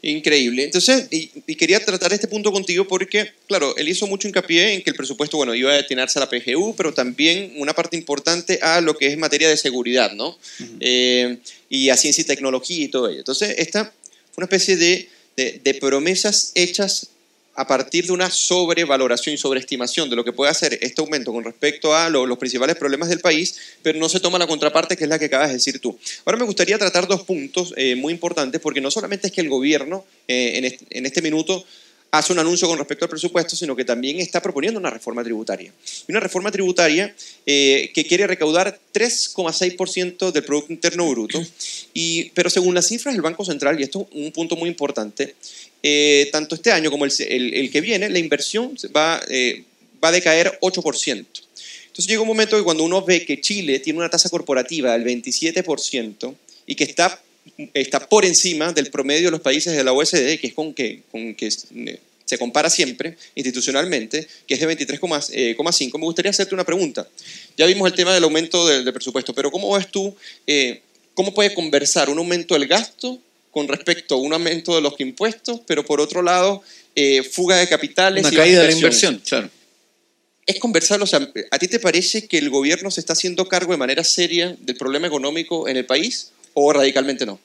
[0.02, 0.64] Increíble.
[0.64, 4.82] Entonces, y, y quería tratar este punto contigo porque, claro, él hizo mucho hincapié en
[4.84, 8.60] que el presupuesto, bueno, iba a destinarse a la PGU, pero también una parte importante
[8.62, 10.38] a lo que es materia de seguridad, ¿no?
[10.80, 13.20] Eh, y a ciencia y tecnología y todo ello.
[13.20, 13.86] Entonces, esta
[14.32, 17.08] fue una especie de, de- de promesas hechas
[17.56, 21.44] a partir de una sobrevaloración y sobreestimación de lo que puede hacer este aumento con
[21.44, 25.04] respecto a lo- los principales problemas del país, pero no se toma la contraparte que
[25.04, 25.98] es la que acabas de decir tú.
[26.26, 29.50] Ahora me gustaría tratar dos puntos eh, muy importantes porque no solamente es que el
[29.50, 31.66] gobierno eh, en, este, minuto
[32.12, 35.72] hace un anuncio con respecto al presupuesto, sino que también está proponiendo una reforma tributaria.
[36.08, 37.14] Una reforma tributaria
[37.46, 41.40] eh, que quiere recaudar 3,6% del Producto Interno Bruto,
[41.94, 45.36] y, pero según las cifras del Banco Central, y esto es un punto muy importante,
[45.84, 49.64] eh, tanto este año como el, el- el que viene, la inversión va, eh,
[50.04, 51.26] va a decaer 8%.
[51.88, 55.04] Entonces llega un momento que cuando uno ve que Chile tiene una tasa corporativa del
[55.04, 57.22] 27% y que está,
[57.74, 61.02] está por encima del promedio de los países de la OSD, que es con que,
[61.12, 66.64] con que eh, se compara siempre institucionalmente, que es de 23,5, me gustaría hacerte una
[66.66, 67.08] pregunta.
[67.58, 70.16] Ya vimos el tema del aumento del, del presupuesto, pero ¿cómo ves tú,
[70.46, 70.82] eh,
[71.16, 73.20] cómo puede conversar un aumento del gasto
[73.52, 76.62] con respecto a un aumento de los impuestos, pero por otro lado,
[76.96, 79.14] eh, fuga de capitales Una y caída de la inversión?
[79.14, 79.50] inversión, claro.
[80.46, 81.06] es conversarlo.
[81.06, 84.04] O sea, ¿A ti te parece que el gobierno se está haciendo cargo de manera
[84.04, 87.40] seria del problema económico en el país o radicalmente no?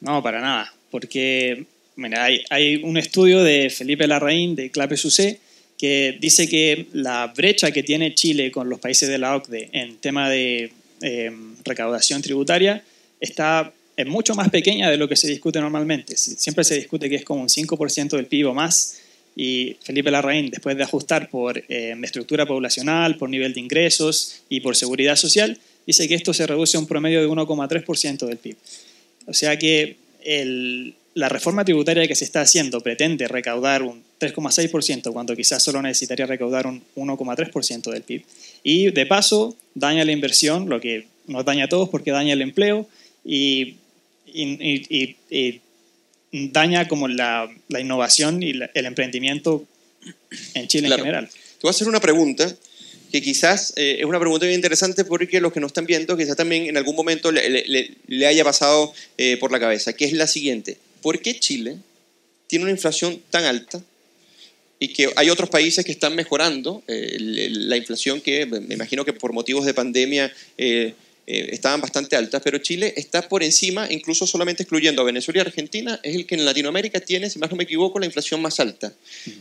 [0.00, 1.64] No, para nada, porque
[1.96, 5.40] mira, hay, hay, un estudio de Felipe Larraín de Clape Sucé
[5.78, 9.96] que dice que la brecha que tiene Chile con los países de la OCDE en
[9.98, 10.72] tema de
[11.02, 11.30] eh,
[11.64, 12.82] recaudación tributaria
[13.20, 16.16] está es mucho más pequeña de lo que se discute normalmente.
[16.16, 18.98] Siempre se discute que es como un 5% del PIB o más,
[19.36, 24.60] y Felipe Larraín, después de ajustar por eh, estructura poblacional, por nivel de ingresos y
[24.60, 28.56] por seguridad social, dice que esto se reduce a un promedio de 1,3% del PIB.
[29.26, 29.96] O sea que
[31.14, 36.26] la reforma tributaria que se está haciendo pretende recaudar un 3,6% cuando quizás solo necesitaría
[36.26, 38.24] recaudar un 1,3% del PIB.
[38.62, 42.42] Y de paso daña la inversión, lo que nos daña a todos porque daña el
[42.42, 42.88] empleo
[43.24, 43.76] y
[44.36, 45.60] y,
[46.32, 49.64] daña como la, innovación y el emprendimiento
[50.54, 51.28] en Chile en general.
[51.28, 52.54] Te voy a hacer una pregunta
[53.10, 56.36] que quizás eh, es una pregunta bien interesante porque los que nos están viendo quizás
[56.36, 60.76] también en algún momento le, haya pasado eh, por la cabeza, que es la siguiente.
[61.02, 61.76] ¿Por qué Chile
[62.48, 63.82] tiene una inflación tan alta
[64.78, 69.12] y que hay otros países que están mejorando eh, la inflación que me imagino que
[69.12, 70.94] por motivos de pandemia eh,
[71.26, 75.98] estaban bastante altas, pero Chile está por encima, incluso solamente excluyendo a Venezuela y Argentina,
[76.02, 78.92] es el que en Latinoamérica tiene, si más no me equivoco, la inflación más alta.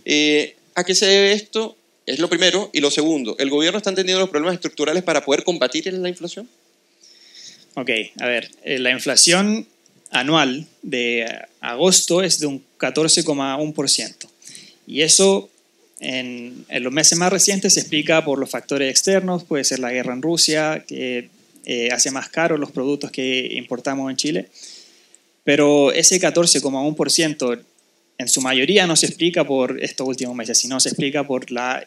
[0.03, 1.77] Eh, ¿A qué se debe esto?
[2.05, 2.69] Es lo primero.
[2.73, 6.49] Y lo segundo, ¿el gobierno está entendiendo los problemas estructurales para poder combatir la inflación?
[7.75, 9.67] Ok, a ver, eh, la inflación
[10.11, 11.27] anual de
[11.59, 14.27] agosto es de un 14,1%.
[14.87, 15.49] Y eso
[15.99, 19.91] en, en, los meses más recientes se explica por los factores externos, puede ser la
[19.91, 21.29] guerra en Rusia, que
[21.65, 24.47] eh, hace más caros los productos que importamos en Chile.
[25.43, 27.63] Pero ese 14,1%
[28.17, 31.83] en su mayoría no se explica por estos últimos meses, sino se explica por la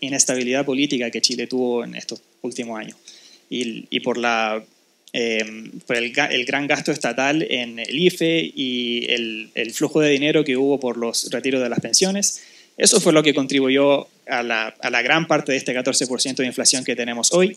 [0.00, 2.96] inestabilidad política que Chile tuvo en estos últimos años
[3.50, 4.64] y, por, la,
[5.12, 10.56] em, por el, gran gasto estatal en el IFE y el, flujo de dinero que
[10.56, 12.42] hubo por los retiros de las pensiones.
[12.76, 16.96] Eso fue lo que contribuyó a la gran parte de este 14% de inflación que
[16.96, 17.56] tenemos hoy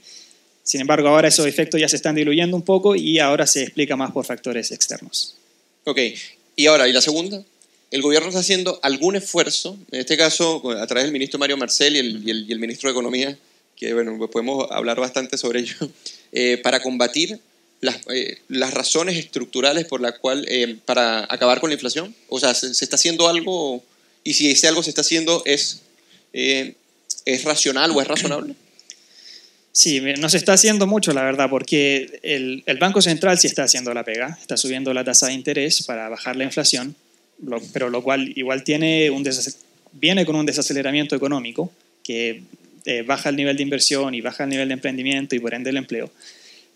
[0.69, 3.95] sin embargo, ahora esos efectos ya se están diluyendo un poco y ahora se explica
[3.95, 5.35] más por factores externos.
[5.83, 5.97] Ok,
[6.55, 7.43] y ahora, ¿y la segunda?
[7.89, 11.95] ¿El gobierno está haciendo algún esfuerzo, en este caso a través del ministro Mario Marcel
[11.95, 13.35] y el, ministro de Economía,
[13.75, 15.75] que bueno, pues podemos hablar bastante sobre ello,
[16.33, 17.39] eh, para combatir
[17.81, 22.13] las, eh, las, razones estructurales por la cual, eh, para acabar con la inflación?
[22.27, 23.83] O sea, ¿se, está haciendo algo?
[24.23, 25.81] Y si ese algo se está haciendo, ¿es,
[26.31, 28.53] ¿es racional o es razonable?
[29.71, 33.93] Sí, no se está haciendo mucho, la verdad, porque el, Banco Central sí está haciendo
[33.93, 36.95] la pega, está subiendo la tasa de interés para bajar la inflación,
[37.71, 39.23] pero lo cual igual tiene un
[39.93, 41.71] viene con un desaceleramiento económico
[42.03, 42.43] que
[42.85, 45.69] eh, baja el nivel de inversión y baja el nivel de emprendimiento y por ende
[45.69, 46.09] el empleo.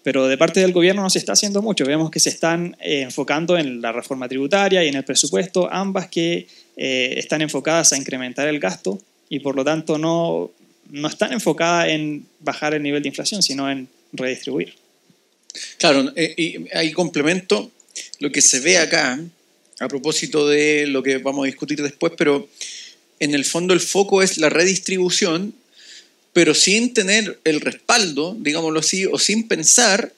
[0.04, 1.86] Pero de parte del gobierno no se está haciendo mucho.
[1.86, 6.08] Vemos que se están eh, enfocando en la reforma tributaria y en el presupuesto, ambas
[6.10, 10.52] que eh, están enfocadas a incrementar el gasto y por lo tanto no,
[10.94, 14.76] no están enfocadas en bajar el nivel de inflación, sino en redistribuir.
[15.80, 17.72] Claro, eh, y ahí complemento
[18.20, 19.20] lo que se ve acá,
[19.80, 22.48] a propósito de lo que vamos a discutir después, pero
[23.20, 25.56] en el fondo el foco es la redistribución,
[26.32, 30.14] pero sin tener el respaldo, digámoslo así, o sin pensar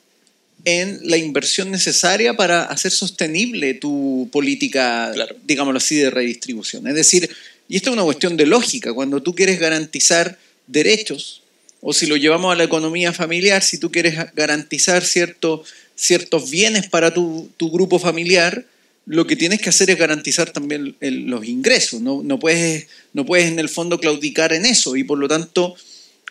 [0.65, 5.13] en la inversión necesaria para hacer sostenible tu política,
[5.45, 6.85] digámoslo así, de redistribución.
[6.87, 7.29] Es decir,
[7.69, 11.41] y esto es una cuestión de lógica, cuando tú quieres garantizar derechos,
[11.81, 15.63] o si lo llevamos a la economía familiar, si tú quieres garantizar cierto,
[15.95, 18.65] ciertos bienes para tu, grupo familiar,
[19.05, 22.01] lo que tienes que hacer es garantizar también los ingresos.
[22.01, 24.95] No, no, puedes, no puedes en el fondo claudicar en eso.
[24.95, 25.75] Y por lo tanto,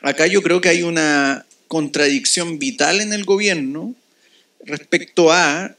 [0.03, 3.95] acá yo creo que hay una contradicción vital en el gobierno
[4.65, 5.77] respecto a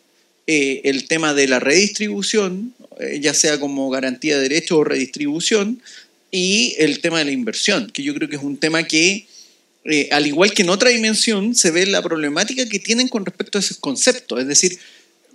[0.48, 5.82] eh, el tema de la redistribución, eh, ya sea como garantía de derechos o redistribución,
[6.32, 9.28] y el tema de la inversión, que yo creo que es un tema que,
[9.86, 13.58] eh, al igual que en otra dimensión, se ve la problemática que tienen con respecto
[13.58, 14.40] a esos conceptos.
[14.40, 14.78] Es decir,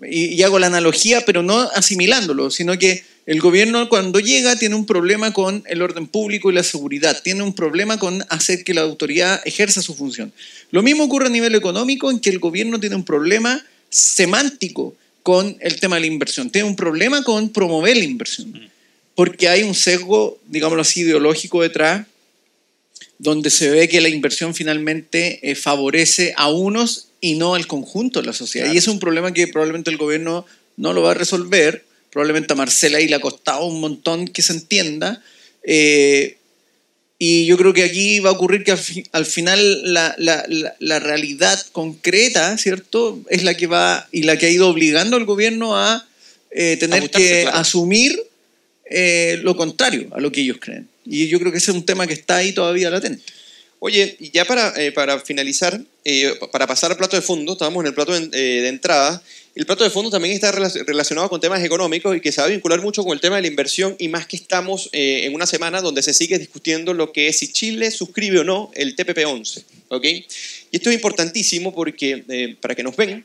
[0.09, 4.87] y, hago la analogía, pero no asimilándolo, sino que el gobierno cuando llega tiene un
[4.87, 8.81] problema con el orden público y la seguridad, tiene un problema con hacer que la
[8.81, 10.33] autoridad ejerza su función.
[10.71, 15.57] Lo mismo ocurre a nivel económico, en que el gobierno tiene un problema semántico con
[15.61, 18.70] el tema de la inversión, tiene un problema con promover la inversión
[19.21, 22.07] porque hay un sesgo, digámoslo así, ideológico detrás,
[23.19, 28.23] donde se ve que la inversión finalmente eh, favorece a unos y no al conjunto
[28.23, 28.73] de la sociedad.
[28.73, 30.47] Y es un problema que probablemente el gobierno
[30.79, 34.41] no lo va a resolver, probablemente a Marcela ahí le ha costado un montón que
[34.41, 35.23] se entienda,
[35.65, 36.39] eh,
[37.19, 40.47] y yo creo que aquí va a ocurrir que al, final la, la,
[40.79, 43.21] la, realidad concreta, ¿cierto?
[43.29, 46.09] Es la que va y la que ha ido obligando al gobierno a
[46.53, 47.59] eh, tener Ajustarse, que claro.
[47.59, 48.30] asumir
[48.91, 50.89] eh, lo contrario a lo que ellos creen.
[51.07, 53.23] Y yo creo que ese es un tema que está ahí todavía latente.
[53.79, 57.83] Oye, y ya para, eh, para finalizar, eh, para pasar al plato de fondo, estábamos
[57.83, 59.23] en el plato de, eh, de entrada.
[59.55, 62.47] El plato de fondo también está rela- relacionado con temas económicos y que se va
[62.47, 65.35] a vincular mucho con el tema de la inversión y más que estamos eh, en
[65.35, 68.95] una semana donde se sigue discutiendo lo que es si Chile suscribe o no el
[68.95, 69.65] TPP-11.
[69.89, 70.05] ¿ok?
[70.05, 70.27] Y
[70.73, 73.25] esto es importantísimo porque eh, para que nos ven,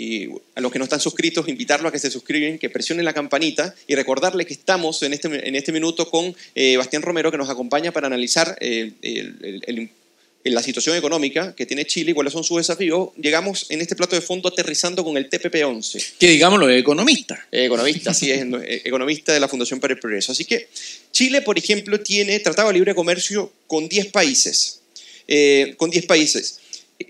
[0.00, 3.12] y a los que no están suscritos, invitarlos a que se suscriben, que presionen la
[3.12, 7.36] campanita y recordarle que estamos en este, en este minuto con eh, Bastián Romero, que
[7.36, 9.90] nos acompaña para analizar eh, el- el- el-
[10.54, 13.10] la situación económica que tiene Chile y cuáles son sus desafíos.
[13.20, 16.12] Llegamos en este plato de fondo aterrizando con el TPP-11.
[16.18, 17.46] Que digámoslo, es economista.
[17.52, 18.40] Eh, economista, sí, es
[18.86, 20.32] economista de la Fundación para el Progreso.
[20.32, 20.68] Así que
[21.12, 24.80] Chile, por ejemplo, tiene tratado de libre comercio con 10 países,
[25.28, 26.59] eh, con 10 países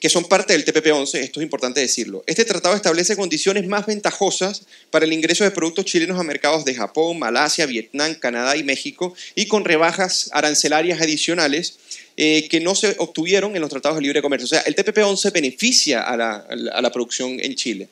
[0.00, 2.22] que son parte del TPP-11, esto es importante decirlo.
[2.26, 6.74] Este tratado establece condiciones más ventajosas para el ingreso de productos chilenos a mercados de
[6.74, 11.78] Japón, Malasia, Vietnam, Canadá y México, y con rebajas arancelarias adicionales
[12.16, 14.44] eh, que no se obtuvieron en los tratados de libre comercio.
[14.44, 17.88] O sea, el TPP-11 beneficia a la, a la- producción en Chile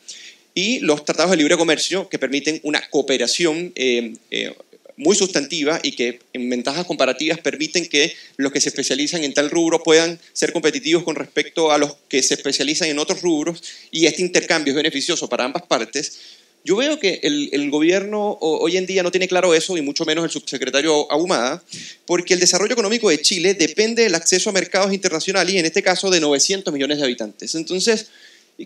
[0.55, 4.55] y los tratados de libre comercio que permiten una cooperación eh, eh,
[4.99, 9.49] muy sustantiva y que en ventajas comparativas permiten que los que se especializan en tal
[9.49, 14.07] rubro puedan ser competitivos con respecto a los que se especializan en otros rubros y
[14.07, 16.19] este intercambio es beneficioso para ambas partes.
[16.65, 20.05] Yo veo que el, el gobierno hoy en día no tiene claro eso y mucho
[20.05, 21.63] menos el subsecretario Ahumada,
[22.05, 25.83] porque el desarrollo económico de Chile depende del acceso a mercados internacionales y en este
[25.83, 27.55] caso de 900 millones de habitantes.
[27.55, 28.09] Entonces,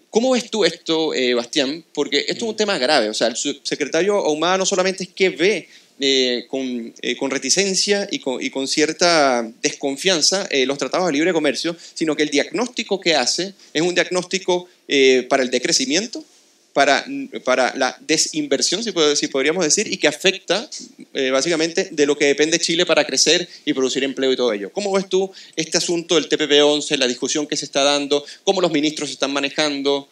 [0.09, 1.85] ¿Cómo ves tú esto, eh, Bastián?
[1.93, 3.11] Porque esto es un tema grave.
[3.11, 5.69] O sea, el subsecretario Ahumada no solamente es que ve
[6.05, 11.13] eh, con, eh, con reticencia y con, y con cierta desconfianza eh, los tratados de
[11.13, 16.25] libre comercio, sino que el diagnóstico que hace es un diagnóstico eh, para el decrecimiento,
[16.73, 17.05] para,
[17.45, 20.69] para la desinversión, si, si podríamos decir, y que afecta
[21.15, 24.73] eh, básicamente de lo que depende Chile para crecer y producir empleo y todo ello.
[24.73, 28.73] ¿Cómo ves tú este asunto del TPP-11, la discusión que se está dando, cómo los
[28.73, 30.09] ministros se están manejando?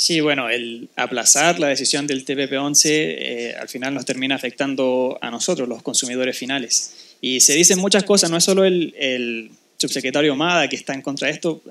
[0.00, 5.30] Sí, bueno, el aplazar la decisión del TPP-11 eh, al final nos termina afectando a
[5.30, 6.94] nosotros, los consumidores finales.
[7.20, 11.28] Y se dicen muchas cosas, no es solo el, subsecretario Mada que está en contra
[11.28, 11.62] de esto,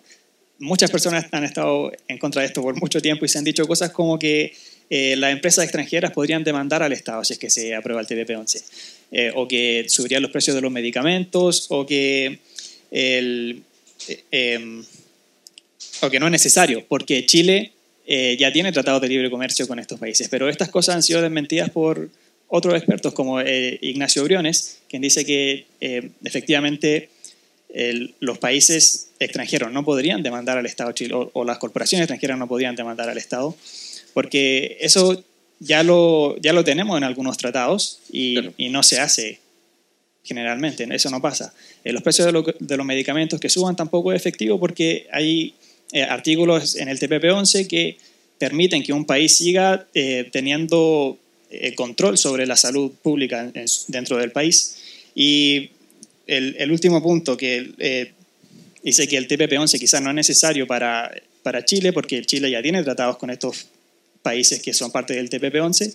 [0.60, 3.68] muchas personas han estado en contra de esto por mucho tiempo y se han dicho
[3.68, 4.54] cosas como que
[4.92, 8.64] eh, las empresas extranjeras podrían demandar al Estado si es que se aprueba el TPP-11,
[9.12, 12.38] eh, o que subirían los precios de los medicamentos, o que
[12.92, 13.64] el...
[14.30, 14.86] em,
[16.02, 17.74] o que no es necesario, porque Chile
[18.12, 21.22] eh, ya tiene tratados de libre comercio con estos países, pero estas cosas han sido
[21.22, 22.10] desmentidas por
[22.48, 27.10] otros expertos como eh, Ignacio Briones, quien dice que eh, efectivamente
[27.72, 32.40] el- los países extranjeros no podrían demandar al Estado Chile, o, o las corporaciones extranjeras
[32.40, 33.56] no podrían demandar al Estado,
[34.16, 35.24] porque eso
[35.60, 38.54] ya lo, ya lo tenemos en algunos tratados y, Claro.
[38.58, 39.40] y no se hace
[40.24, 41.54] generalmente, eso no pasa.
[41.84, 45.54] Eh, los precios de, lo- de los medicamentos que suban tampoco es efectivo porque hay
[45.92, 47.98] eh, artículos en el TPP-11 que
[48.40, 51.20] permiten que un país siga eh, teniendo
[51.52, 53.52] eh, control sobre la salud pública
[53.88, 54.78] dentro del país.
[55.14, 55.70] Y
[56.26, 58.14] el, último punto que eh,
[58.82, 61.12] dice que el TPP-11 quizás no es necesario para,
[61.44, 63.68] para Chile porque Chile ya tiene tratados con estos
[64.22, 65.94] países que son parte del TPP-11.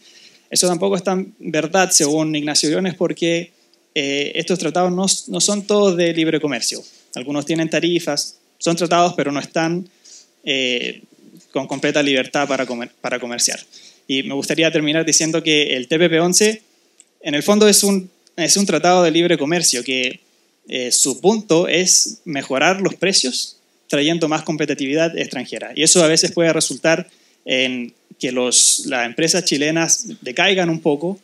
[0.50, 3.52] Eso tampoco es tan verdad según Ignacio Briones porque
[3.94, 6.82] estos tratados no, no son todos de libre comercio.
[7.14, 9.86] Algunos tienen tarifas, son tratados pero no están
[10.44, 11.02] eh,
[11.52, 13.60] con completa libertad para, comer- para comerciar.
[14.08, 16.60] Y me gustaría terminar diciendo que el TPP-11
[17.20, 20.20] en el fondo es un, es un tratado de libre comercio que
[20.68, 23.56] eh, su punto es mejorar los precios
[23.88, 25.72] trayendo más competitividad extranjera.
[25.74, 27.08] Y eso a veces puede resultar
[27.44, 31.18] en que los, las empresas chilenas decaigan un poco,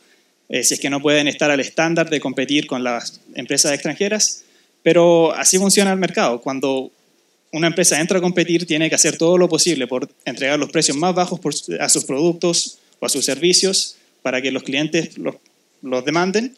[0.51, 4.43] eh, si es que no pueden estar al estándar de competir con las empresas extranjeras,
[4.83, 6.41] pero así funciona el mercado.
[6.41, 6.91] Cuando
[7.53, 10.97] una empresa entra a competir, tiene que hacer todo lo posible por entregar los precios
[10.97, 15.37] más bajos por- a sus productos o a sus servicios para que los clientes los,
[15.83, 16.55] los demanden.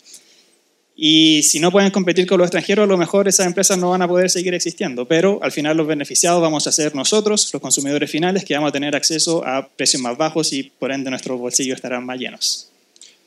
[0.94, 4.02] Y si no pueden competir con los extranjeros, a lo mejor esas empresas no van
[4.02, 5.08] a poder seguir existiendo.
[5.08, 8.72] Pero al final los beneficiados vamos a ser nosotros, los consumidores finales, que vamos a
[8.72, 12.68] tener acceso a precios más bajos y por ende nuestros bolsillos estarán más llenos.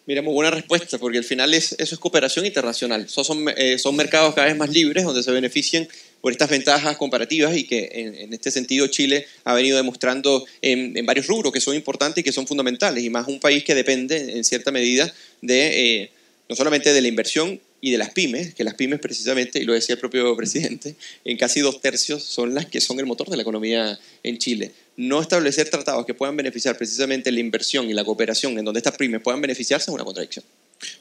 [0.06, 3.09] Mira, muy buena respuesta, porque al final es, eso es cooperación internacional.
[3.09, 5.88] Son, eh, son mercados cada vez más libres, donde se benefician
[6.26, 10.97] por estas ventajas comparativas y que en, en este sentido Chile ha venido demostrando en,
[10.97, 13.76] en varios rubros que son importantes y que son fundamentales, y más un país que
[13.76, 15.13] depende en cierta medida
[15.43, 16.01] de...
[16.01, 16.09] eh,
[16.49, 19.73] no solamente de la inversión y de las pymes, que las pymes precisamente, y lo
[19.73, 20.95] decía el propio presidente,
[21.26, 24.71] en casi dos tercios son las que son el motor de la economía en Chile.
[24.97, 28.95] No establecer tratados que puedan beneficiar precisamente la inversión y la cooperación en donde estas
[28.95, 30.43] pymes puedan beneficiarse es una contradicción.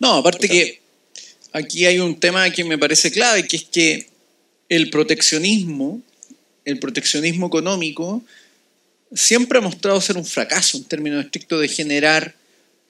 [0.01, 0.81] No, aparte que
[1.53, 4.14] aquí hay un tema que me parece clave, que es que
[4.77, 6.03] el proteccionismo,
[6.65, 8.23] el proteccionismo económico,
[9.15, 12.35] siempre ha mostrado ser un fracaso en términos estrictos de generar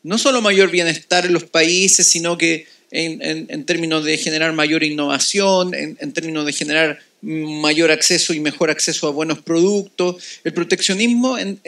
[0.03, 5.74] no solo mayor bienestar en los países, sino que en, términos de generar mayor innovación,
[5.74, 10.22] en, términos de generar mayor acceso y mejor acceso a buenos productos.
[10.45, 11.59] El proteccionismo en,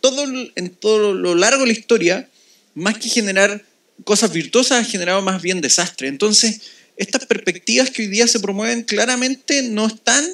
[0.00, 0.24] todo,
[0.56, 2.28] en todo lo largo de la historia,
[2.74, 3.62] más que generar
[4.02, 6.08] cosas virtuosas, ha generado más bien desastre.
[6.08, 6.62] Entonces,
[6.96, 10.24] estas perspectivas que hoy día se promueven claramente no están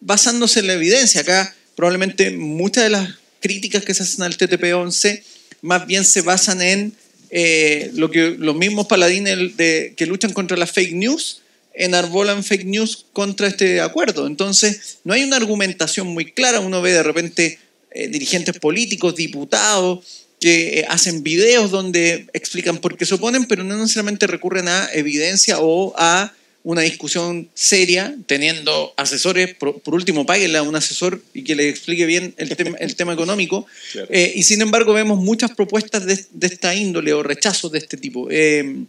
[0.00, 1.20] basándose en la evidencia.
[1.20, 3.08] Acá probablemente muchas de las
[3.40, 5.22] críticas que se hacen al TTP-11
[5.62, 6.92] más bien se basan en
[7.30, 11.42] eh, lo que los mismos paladines de, que luchan contra las fake news
[11.74, 14.26] enarbolan fake news contra este acuerdo.
[14.26, 16.60] Entonces, no hay una argumentación muy clara.
[16.60, 17.58] Uno ve de repente
[17.92, 23.64] eh, dirigentes políticos, diputados, que eh, hacen videos donde explican por qué se oponen, pero
[23.64, 26.32] no necesariamente recurren a evidencia o a
[26.64, 32.04] una discusión seria, teniendo asesores, por, último, páguenle a un asesor y que le explique
[32.04, 33.66] bien el, tema, el tema económico.
[34.10, 38.28] Eh, y sin embargo, vemos muchas propuestas de, esta índole o rechazos de este tipo.
[38.30, 38.84] Eh,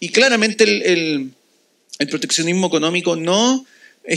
[0.00, 1.32] y claramente el,
[2.08, 3.66] proteccionismo económico no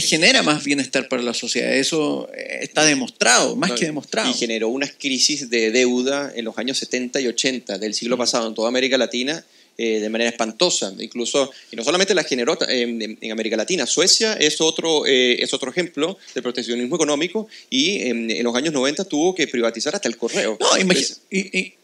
[0.00, 1.74] genera más bienestar para la sociedad.
[1.74, 4.30] Eso está demostrado, más que demostrado.
[4.30, 8.48] Y generó unas crisis de deuda en los años 70 y 80 del siglo pasado
[8.48, 9.44] en toda América Latina
[9.78, 10.94] eh, de manera espantosa.
[10.98, 15.70] Incluso, y no solamente la generó en, América Latina, Suecia es otro, eh, es otro
[15.70, 20.58] ejemplo de proteccionismo económico y en, los años 90 tuvo que privatizar hasta el correo.
[20.60, 21.74] No, imagínate.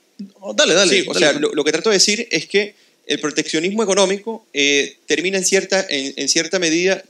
[0.40, 1.04] Oh, dale, dale.
[1.08, 2.74] o sea, lo, que trato de decir es que
[3.06, 7.02] el proteccionismo económico eh, termina en cierta, en cierta medida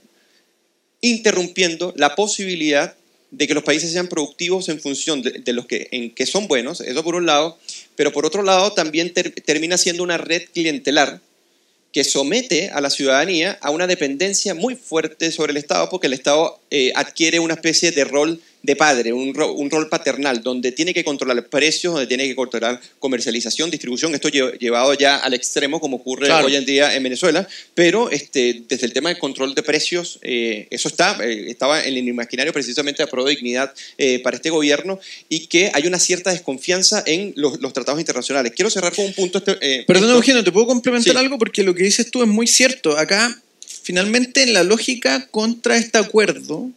[1.01, 2.95] interrumpiendo la posibilidad
[3.31, 6.81] de que los países sean productivos en función de, los que, en que son buenos,
[6.81, 7.59] eso por un lado,
[7.95, 11.21] pero por otro lado también termina siendo una red clientelar
[11.93, 16.13] que somete a la ciudadanía a una dependencia muy fuerte sobre el Estado porque el
[16.13, 20.93] Estado eh, adquiere una especie de rol de padre, un, un, rol paternal, donde tiene
[20.93, 25.99] que controlar precios, donde tiene que controlar comercialización, distribución, esto llevado ya al extremo como
[25.99, 30.19] ocurre hoy en día en Venezuela, pero este, desde el tema del control de precios,
[30.23, 34.51] eh, eso está, eh, estaba en el imaginario precisamente de pro dignidad eh, para este
[34.51, 34.99] gobierno
[35.29, 38.53] y que hay una cierta desconfianza en los, tratados internacionales.
[38.57, 39.39] Quiero cerrar con un punto.
[39.39, 41.39] Este, Perdón, Eugenio, ¿te puedo complementar algo?
[41.39, 42.97] Porque lo que dices tú es muy cierto.
[42.97, 43.41] Acá,
[43.83, 46.71] finalmente, la lógica contra este acuerdo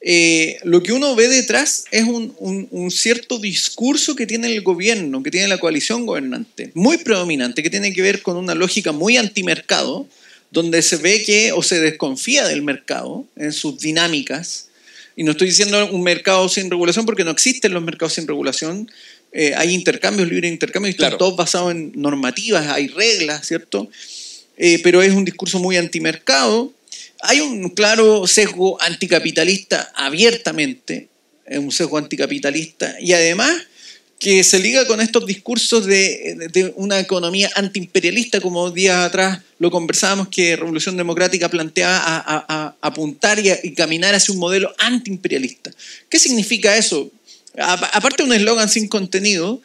[0.00, 5.30] eh, lo que uno ve detrás es un, cierto discurso que tiene el gobierno, que
[5.30, 10.06] tiene la coalición gobernante, muy predominante, que tiene que ver con una lógica muy antimercado,
[10.50, 14.68] donde se ve que o se desconfía del mercado en sus dinámicas.
[15.16, 18.90] Y no estoy diciendo un mercado sin regulación porque no existen los mercados sin regulación.
[19.32, 23.88] Eh, hay intercambios, libre intercambios, y están todos basados en normativas, hay reglas, ¿cierto?
[24.56, 26.72] Eh, pero es un discurso muy antimercado
[27.20, 31.08] hay un claro sesgo anticapitalista abiertamente,
[31.48, 33.52] un sesgo anticapitalista, y además
[34.18, 40.28] que se liga con estos discursos de, una economía antiimperialista, como días atrás lo conversábamos,
[40.28, 45.70] que Revolución Democrática planteaba a, apuntar y, y, caminar hacia un modelo antiimperialista.
[46.08, 47.10] ¿Qué significa eso?
[47.58, 49.62] Aparte de un eslogan sin contenido,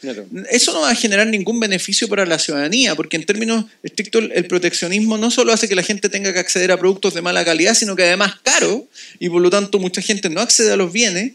[0.50, 4.48] eso no va a generar ningún beneficio para la ciudadanía, porque en términos estrictos el
[4.48, 7.74] proteccionismo no solo hace que la gente tenga que acceder a productos de mala calidad,
[7.74, 8.88] sino que además caro,
[9.20, 11.34] y por lo tanto mucha gente no accede a los bienes,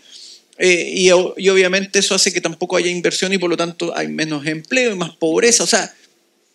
[0.59, 4.47] eh, y, obviamente eso hace que tampoco haya inversión y por lo tanto hay menos
[4.47, 5.95] empleo y más pobreza, o sea,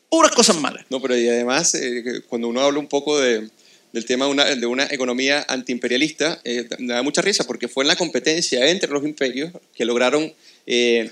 [0.10, 0.86] puras cosas malas.
[0.90, 3.50] No, pero y además, eh, cuando uno habla un poco de
[3.94, 7.96] del tema de una, economía antiimperialista, eh, me da mucha risa porque fue en la
[7.96, 10.34] competencia entre los imperios que lograron,
[10.66, 11.12] eh,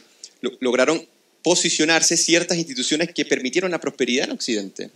[0.60, 1.06] lograron
[1.44, 4.90] posicionarse ciertas instituciones que permitieron la prosperidad en Occidente.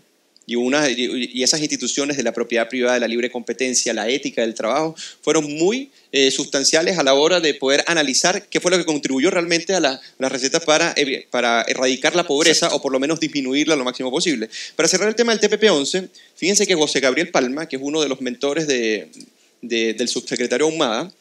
[0.45, 4.41] Y, una, y esas instituciones de la propiedad privada, de la libre competencia, la ética
[4.41, 8.77] del trabajo, fueron muy eh, sustanciales a la hora de poder analizar qué fue lo
[8.77, 10.93] que contribuyó realmente a la, las recetas para,
[11.31, 14.49] para erradicar la pobreza o por lo menos disminuirla lo máximo posible.
[14.75, 18.09] Para cerrar el tema del TPP-11, fíjense que José Gabriel Palma, que es uno de
[18.09, 19.07] los mentores de,
[19.61, 21.11] del subsecretario Ahumada,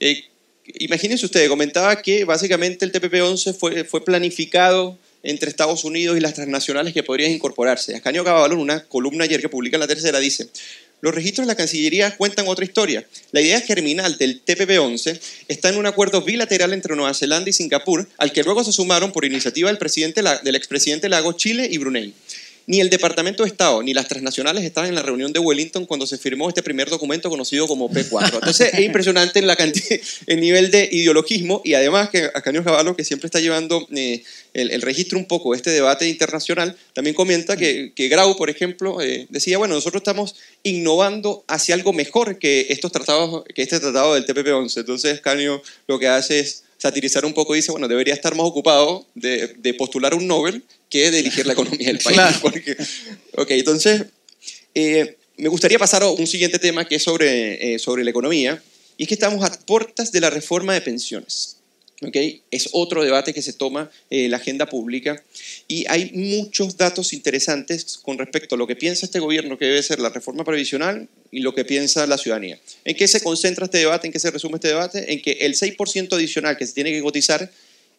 [0.00, 0.24] eh,
[0.80, 6.34] imagínense ustedes, comentaba que básicamente el TPP-11 fue, fue planificado entre Estados Unidos y las
[6.34, 7.96] transnacionales que podrían incorporarse.
[7.96, 10.48] Ascanio Caballo, en una columna ayer que publica en la tercera, dice,
[11.00, 13.06] los registros de la Cancillería cuentan otra historia.
[13.32, 18.08] La idea germinal del TPP-11 está en un acuerdo bilateral entre Nueva Zelanda y Singapur,
[18.16, 22.14] al que luego se sumaron por iniciativa del, presidente, del expresidente Lago Chile y Brunei.
[22.66, 26.06] Ni el Departamento de Estado ni las transnacionales estaban en la reunión de Wellington cuando
[26.06, 28.34] se firmó este primer documento conocido como P4.
[28.34, 29.40] Entonces es impresionante
[30.26, 34.22] el nivel de ideologismo y además que Ascanio Caballo, que siempre está llevando eh,
[34.54, 39.00] el, registro un poco de este debate internacional, también comenta que, que Grau, por ejemplo,
[39.00, 44.14] eh, decía, bueno, nosotros estamos innovando hacia algo mejor que estos tratados, que este tratado
[44.14, 44.78] del TPP-11.
[44.78, 49.06] Entonces Ascanio lo que hace es satirizar un poco, dice, bueno, debería estar más ocupado
[49.14, 50.62] de, postular un Nobel
[50.94, 52.20] que dirigir la economía del país.
[53.36, 54.04] ok, entonces,
[54.76, 58.62] eh, me gustaría pasar a un siguiente tema que es sobre, eh, sobre la economía,
[58.96, 61.56] y es que estamos a puertas de la reforma de pensiones.
[62.50, 65.20] Es otro debate que se toma en la agenda pública
[65.66, 69.82] y hay muchos datos interesantes con respecto a lo que piensa este gobierno que debe
[69.82, 72.60] ser la reforma previsional y lo que piensa la ciudadanía.
[72.84, 74.06] ¿En qué se concentra este debate?
[74.06, 75.12] ¿En qué se resume este debate?
[75.12, 77.50] En que el 6% adicional que se tiene que cotizar,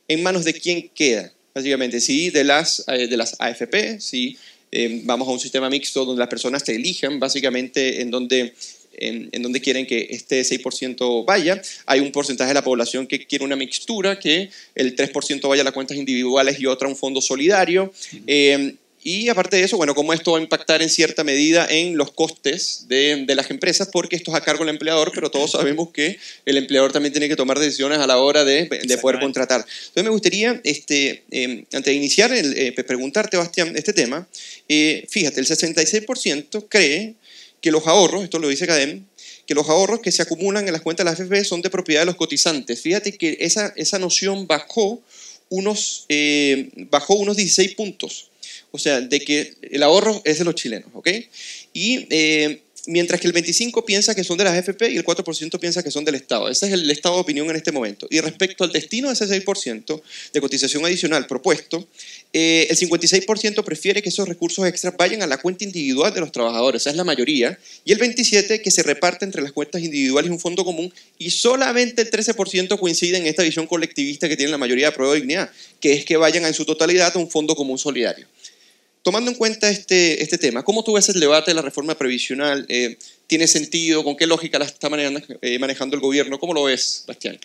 [0.07, 1.33] ¿en manos de quién queda?
[1.55, 4.37] Básicamente, sí, de las, eh, de las AFP, sí,
[4.73, 8.53] eh, vamos a un sistema mixto donde las personas se elijan básicamente en donde
[8.97, 11.61] en, donde quieren que este 6% vaya.
[11.85, 15.65] Hay un porcentaje de la población que quiere una mixtura, que el 3% vaya a
[15.65, 17.93] las cuentas individuales y otra a un fondo solidario.
[18.27, 18.75] Eh,
[19.07, 22.11] y aparte de eso, bueno, cómo esto va a impactar en cierta medida en los
[22.11, 25.91] costes de, de, las empresas, porque esto es a cargo del empleador, pero todos sabemos
[25.91, 29.61] que el empleador también tiene que tomar decisiones a la hora de, de poder contratar.
[29.61, 34.27] Entonces me gustaría, este, eh, antes de iniciar, el, eh, preguntarte, Bastián, este tema.
[34.67, 37.13] fíjate, el 66% cree
[37.61, 39.05] que los ahorros, esto lo dice Cadem,
[39.45, 42.01] que los ahorros que se acumulan en las cuentas de la AFP son de propiedad
[42.01, 42.81] de los cotizantes.
[42.81, 44.99] Fíjate que esa, esa noción bajó
[45.49, 48.29] unos, eh, bajó unos 16 puntos.
[48.75, 51.09] O sea, de que el ahorro es de los chilenos, ¿ok?
[51.73, 55.59] Y eh, mientras que el 25% piensa que son de las AFP y el 4%
[55.59, 56.49] piensa que son del Estado.
[56.49, 58.07] Ese es el estado de opinión en este momento.
[58.09, 60.01] Y respecto al destino de ese 6%
[60.33, 61.87] de cotización adicional propuesto,
[62.33, 66.31] eh, el 56% prefiere que esos recursos extras vayan a la cuenta individual de los
[66.31, 70.29] trabajadores, esa es la mayoría, y el 27% que se reparte entre las cuentas individuales
[70.29, 74.51] y un fondo común, y solamente el 13% coincide en esta visión colectivista que tiene
[74.51, 75.49] la mayoría de prueba de dignidad,
[75.79, 78.27] que es que vayan en su totalidad a un fondo común solidario.
[79.05, 82.65] Tomando en cuenta este, este tema, ¿cómo tú ves el debate de la reforma previsional?
[82.69, 82.97] Eh,
[83.27, 84.03] ¿Tiene sentido?
[84.03, 84.89] ¿Con qué lógica la está
[85.41, 86.39] eh, manejando, el gobierno?
[86.39, 87.37] ¿Cómo lo ves, Bastián?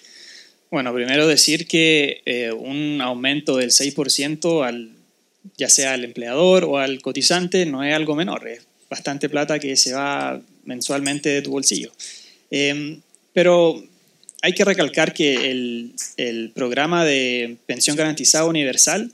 [0.71, 4.93] Bueno, primero decir que eh, un aumento del 6% al,
[5.59, 9.77] ya sea al empleador o al cotizante no es algo menor, es bastante plata que
[9.77, 11.93] se va mensualmente de tu bolsillo.
[12.51, 13.03] Em,
[13.35, 13.85] pero
[14.41, 19.13] hay que recalcar que el, el programa de pensión garantizada universal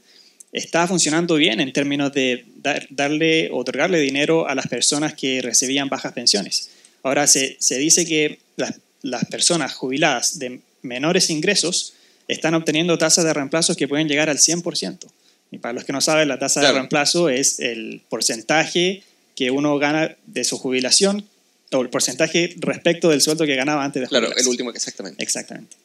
[0.53, 2.45] está funcionando bien en términos de
[2.91, 6.71] darle, otorgarle dinero a las personas que recibían bajas pensiones.
[7.03, 11.95] Ahora se, se dice que las, las, personas jubiladas de menores ingresos
[12.29, 15.07] están obteniendo tasas de reemplazo que pueden llegar al 100%.
[15.51, 19.03] Y para los que no saben, la tasa de reemplazo es el porcentaje
[19.37, 21.25] que uno gana de su jubilación
[21.73, 24.35] o el porcentaje respecto del sueldo que ganaba antes de jubilarse.
[24.35, 25.23] Claro, el último, exactamente.
[25.23, 25.77] Exactamente.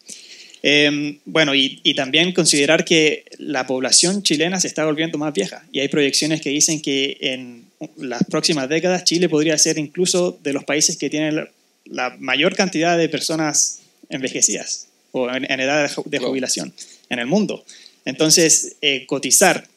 [0.64, 5.80] Em, bueno, y, también considerar que la población chilena se está volviendo más vieja y
[5.80, 7.66] hay proyecciones que dicen que en
[7.97, 11.47] las próximas décadas Chile podría ser incluso de los países que tienen
[11.86, 16.74] la mayor cantidad de personas envejecidas o en, edad de jubilación
[17.09, 17.66] en el mundo.
[18.05, 19.68] Entonces, eh, cotizar,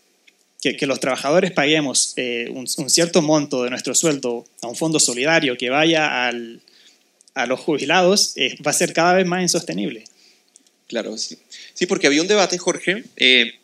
[0.60, 5.58] que, los trabajadores paguemos eh, un, cierto monto de nuestro sueldo a un fondo solidario
[5.58, 10.04] que vaya a los jubilados, eh, va a ser cada vez más insostenible.
[10.88, 11.38] Claro, sí.
[11.72, 13.54] Sí, porque había un debate, Jorge, eh,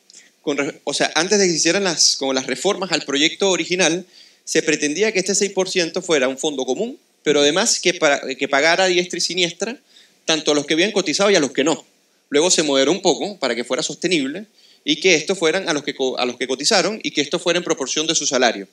[0.85, 4.07] o sea, antes de que se hicieran las, como las reformas al proyecto original,
[4.45, 8.87] se pretendía que este 6% fuera un fondo común, pero además que, para, que pagara
[8.87, 9.79] diestra y siniestra
[10.25, 11.85] tanto a los que habían cotizado y a los que no.
[12.31, 14.47] Luego se moderó un poco para que fuera sostenible
[14.85, 17.59] y que esto fueran a los que, a los que cotizaron y que esto fuera
[17.59, 18.66] en proporción de su salario.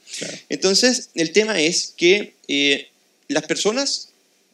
[0.47, 2.87] Entonces, el tema es que eh,
[3.27, 4.09] las personas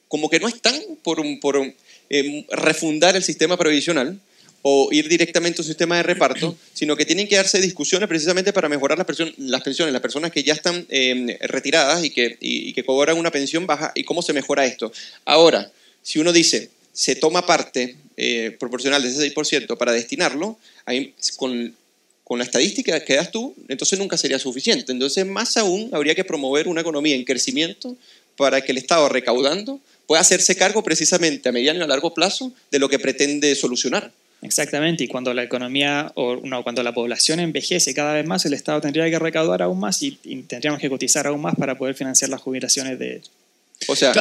[0.08, 1.74] como que no están por, un, por, un,
[2.10, 4.20] Em, refundar el sistema previsional
[4.62, 8.54] o ir directamente a un sistema de reparto, sino que tienen que darse discusiones precisamente
[8.54, 12.38] para mejorar las, las pensiones, las personas que ya están em, retiradas y que,
[12.74, 14.92] que cobran una pensión baja y cómo se mejora esto.
[15.26, 21.14] Ahora, si uno dice, se toma parte eh, proporcional de ese 6% para destinarlo, ahí,
[21.38, 21.76] con,
[22.24, 24.92] con la estadística que das tú, entonces nunca sería suficiente.
[24.92, 27.98] Entonces, más aún, habría que promover una economía en crecimiento
[28.38, 32.54] para que el Estado recaudando puede hacerse cargo precisamente a mediano y a largo plazo
[32.72, 34.12] de lo que pretende solucionar.
[34.44, 38.54] Exactamente, y cuando la economía o no, cuando la población envejece cada vez más, el
[38.54, 40.12] Estado tendría que recaudar aún más y,
[40.48, 43.22] tendríamos que cotizar aún más para poder financiar las jubilaciones de...
[43.88, 44.14] O sea,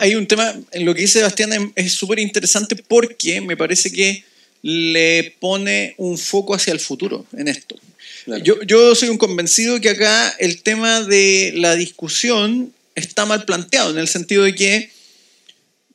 [0.00, 4.24] hay, un tema, en lo que dice Sebastián es súper interesante porque me parece que
[4.62, 7.76] le pone un foco hacia el futuro en esto.
[8.24, 8.44] Claro.
[8.44, 13.90] Yo, yo soy un convencido que acá el tema de la discusión está mal planteado,
[13.90, 14.90] en el sentido de que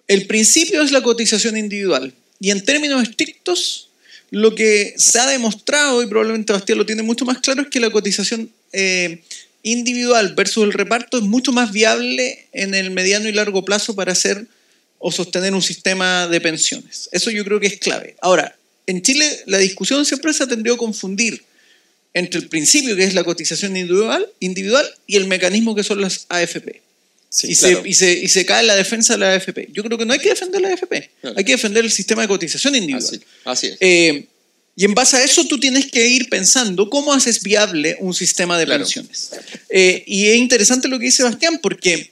[0.07, 2.13] el principio es la cotización individual.
[2.39, 3.89] Y en términos estrictos,
[4.31, 7.79] lo que se ha demostrado, y probablemente Bastián lo tiene mucho más claro, es que
[7.79, 9.21] la cotización eh,
[9.63, 14.11] individual versus el reparto es mucho más viable en el mediano y largo plazo para
[14.11, 14.45] hacer
[14.99, 17.09] o sostener un sistema de pensiones.
[17.11, 18.15] Eso yo creo que es clave.
[18.21, 18.55] Ahora,
[18.87, 21.43] en Chile la discusión siempre se ha tendido a confundir
[22.13, 26.25] entre el principio, que es la cotización individual, individual y el mecanismo que son las
[26.29, 26.82] AFP.
[27.35, 27.81] Sí, y, claro.
[27.81, 29.69] se, y, se, y se cae en la defensa de la AFP.
[29.71, 31.35] Yo creo que no hay que defender la AFP, Claro.
[31.35, 33.03] hay que defender el sistema de cotización individual.
[33.03, 33.77] Así, así es.
[33.79, 34.27] Eh,
[34.75, 38.57] y en base a eso tú tienes que ir pensando cómo haces viable un sistema
[38.59, 38.83] de Claro.
[38.83, 39.31] pensiones.
[39.69, 42.11] Eh, y es interesante lo que dice Sebastián porque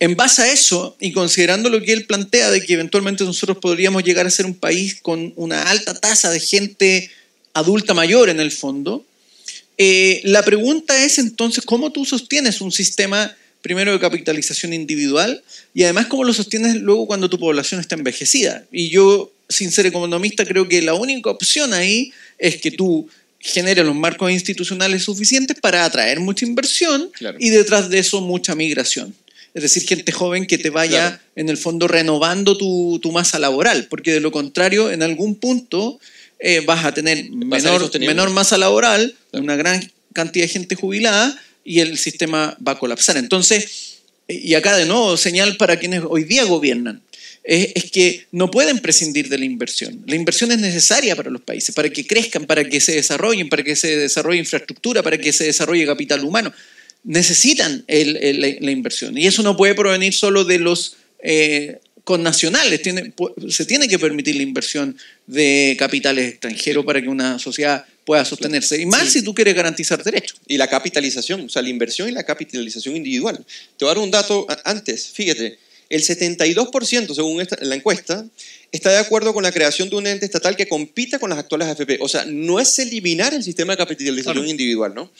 [0.00, 4.02] en base a eso y considerando lo que él plantea de que eventualmente nosotros podríamos
[4.02, 7.10] llegar a ser un país con una alta tasa de gente
[7.52, 9.06] adulta mayor en el fondo,
[9.78, 13.34] eh, la pregunta es entonces cómo tú sostienes un sistema
[13.64, 15.42] primero de capitalización individual
[15.72, 18.62] y además cómo lo sostienes luego cuando tu población está envejecida.
[18.70, 23.08] Y yo, sin ser economista, creo que la única opción ahí es que tú
[23.40, 27.38] generes los marcos institucionales suficientes para atraer mucha inversión Claro.
[27.40, 29.14] y detrás de eso mucha migración.
[29.54, 31.18] Es decir, gente joven que te vaya Claro.
[31.36, 35.98] en el fondo renovando tu, tu masa laboral, porque de lo contrario, en algún punto
[36.38, 41.80] eh, vas a tener menor, menor masa laboral, una gran cantidad de gente jubilada y
[41.80, 43.16] el sistema va a colapsar.
[43.16, 47.02] Entonces, y acá de nuevo, señal para quienes hoy día gobiernan,
[47.44, 50.02] es, que no pueden prescindir de la inversión.
[50.06, 53.62] La inversión es necesaria para los países, para que crezcan, para que se desarrollen, para
[53.62, 56.52] que se desarrolle infraestructura, para que se desarrolle capital humano.
[57.04, 59.18] Necesitan la, inversión.
[59.18, 62.80] Y eso no puede provenir solo de los eh, connacionales.
[63.50, 64.96] Se tiene que permitir la inversión
[65.26, 68.80] de capitales extranjeros para que una sociedad pueda sostenerse.
[68.80, 69.18] Y más Sí.
[69.20, 70.38] si tú quieres garantizar derechos.
[70.46, 73.44] Y la capitalización, o sea, la inversión y la capitalización individual.
[73.76, 75.58] Te voy a dar un dato antes, fíjate,
[75.90, 78.26] el 72%, según esta- la encuesta,
[78.72, 81.68] está de acuerdo con la creación de un ente estatal que compita con las actuales
[81.68, 81.98] AFP.
[82.00, 84.48] O sea, no es eliminar el sistema de capitalización Claro.
[84.48, 85.10] individual, ¿no?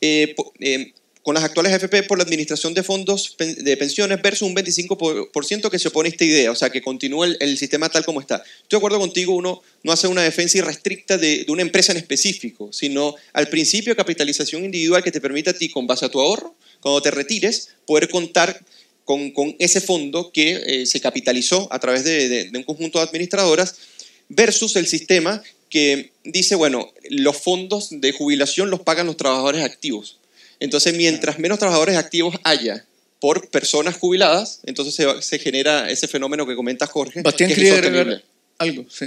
[0.00, 4.54] Eh, eh, con las actuales AFP por la administración de fondos de pensiones versus un
[4.54, 8.20] 25% que se opone a esta idea, o sea, que continúe el, sistema tal como
[8.20, 8.36] está.
[8.36, 12.72] Estoy de acuerdo contigo, uno no hace una defensa irrestricta de, una empresa en específico,
[12.72, 16.20] sino al principio de capitalización individual que te permite a ti, con base a tu
[16.20, 18.64] ahorro, cuando te retires, poder contar
[19.04, 23.74] con, ese fondo que eh, se capitalizó a través de un conjunto de administradoras
[24.28, 30.19] versus el sistema que dice, bueno, los fondos de jubilación los pagan los trabajadores activos.
[30.60, 32.84] Entonces, mientras menos trabajadores activos haya
[33.18, 37.70] por personas jubiladas, entonces se, genera ese fenómeno que comenta Jorge, Bastián que es quería
[37.76, 38.00] insostenible.
[38.02, 38.24] agregar
[38.58, 38.84] algo.
[38.90, 39.06] Sí.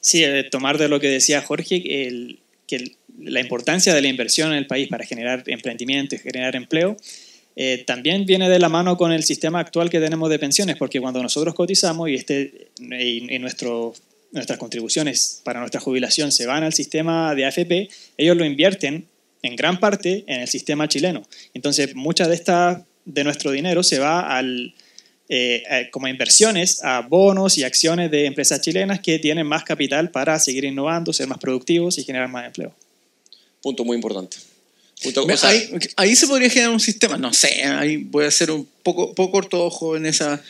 [0.00, 2.38] Sí, eh, tomar de lo que decía Jorge, el-
[2.68, 6.54] que el- la importancia de la inversión en el país para generar emprendimiento y generar
[6.54, 6.96] empleo,
[7.56, 11.00] eh, también viene de la mano con el sistema actual que tenemos de pensiones, porque
[11.00, 13.92] cuando nosotros cotizamos y, este, y, y nuestro-
[14.30, 17.88] nuestras contribuciones para nuestra jubilación se van al sistema de AFP,
[18.18, 19.06] ellos lo invierten
[19.42, 21.26] en gran parte en el sistema chileno.
[21.54, 24.74] Entonces, mucha de esta de nuestro dinero se va al,
[25.28, 30.10] eh, eh, como inversiones a bonos y acciones de empresas chilenas que tienen más capital
[30.10, 32.74] para seguir innovando, ser más productivos y generar más empleo.
[33.62, 34.36] Punto muy importante.
[35.02, 38.24] Punto- Me- o sea, ahí, ahí se podría generar un sistema, no sé, ahí voy
[38.24, 40.42] a ser un poco, poco ortodoxo en esa...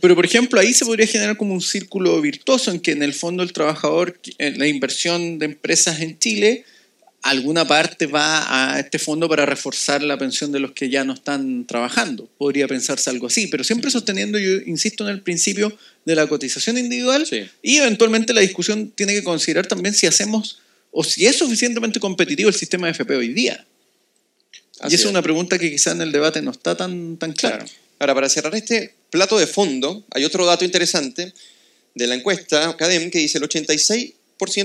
[0.00, 3.12] Pero, por ejemplo, ahí se podría generar como un círculo virtuoso en que en el
[3.12, 6.64] fondo el trabajador, la inversión de empresas en Chile,
[7.22, 11.12] alguna parte va a este fondo para reforzar la pensión de los que ya no
[11.12, 12.28] están trabajando.
[12.38, 16.78] Podría pensarse algo así, pero siempre sosteniendo, yo insisto en el principio de la cotización
[16.78, 17.42] individual Sí.
[17.62, 20.60] y eventualmente la discusión tiene que considerar también si hacemos
[20.92, 23.64] o si es suficientemente competitivo el sistema de FP hoy día.
[24.80, 25.00] así y esa es.
[25.02, 27.58] es una pregunta que quizá en el debate no está tan, tan clara.
[27.58, 27.70] Claro.
[27.98, 31.34] Ahora, para cerrar este plato de fondo, hay otro dato interesante
[31.94, 34.14] de la encuesta CADEM que dice el 86%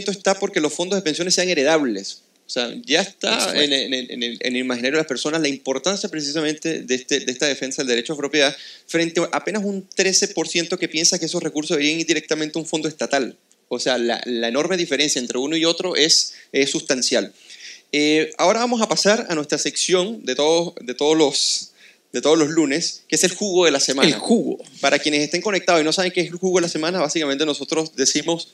[0.10, 2.22] está porque los fondos de pensiones sean heredables.
[2.47, 5.47] O sea, ya está en, en- en el, en el imaginario de las personas la
[5.47, 9.87] importancia precisamente de, este- de esta defensa del derecho a propiedad frente a apenas un
[9.89, 13.35] 13% que piensa que esos recursos deberían ir directamente a un fondo estatal.
[13.67, 17.33] O sea, la, la enorme diferencia entre uno y otro es, es sustancial.
[17.91, 21.71] Eh, ahora vamos a pasar a nuestra sección de todos, de, todos los,
[22.13, 24.07] de todos los lunes, que es el jugo de la semana.
[24.09, 24.59] El jugo.
[24.81, 27.43] Para quienes estén conectados y no saben qué es el jugo de la semana, básicamente
[27.45, 28.49] nosotros decimos,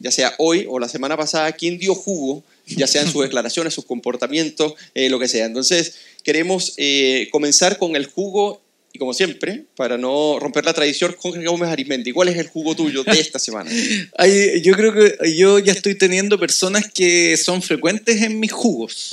[0.00, 3.74] ya sea hoy o la semana pasada, quién dio jugo, ya sea en sus declaraciones,
[3.74, 5.46] sus comportamientos, eh, lo que sea.
[5.46, 8.60] Entonces, queremos eh, comenzar con el jugo
[8.92, 12.74] y como siempre, para no romper la tradición, Jorge Gómez Arismendi, ¿cuál es el jugo
[12.74, 13.70] tuyo de esta semana?
[14.16, 19.10] Ay, yo creo que yo ya estoy teniendo personas que son frecuentes en mis jugos.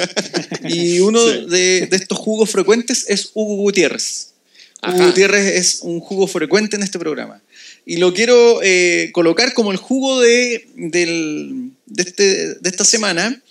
[0.69, 1.45] Y uno Sí.
[1.49, 4.29] de, de estos jugos frecuentes es Hugo Gutiérrez.
[4.81, 4.95] Ajá.
[4.95, 7.41] Hugo Gutiérrez es un jugo frecuente en este programa.
[7.85, 13.41] Y lo quiero eh, colocar como el jugo de, del- de, este- de esta semana,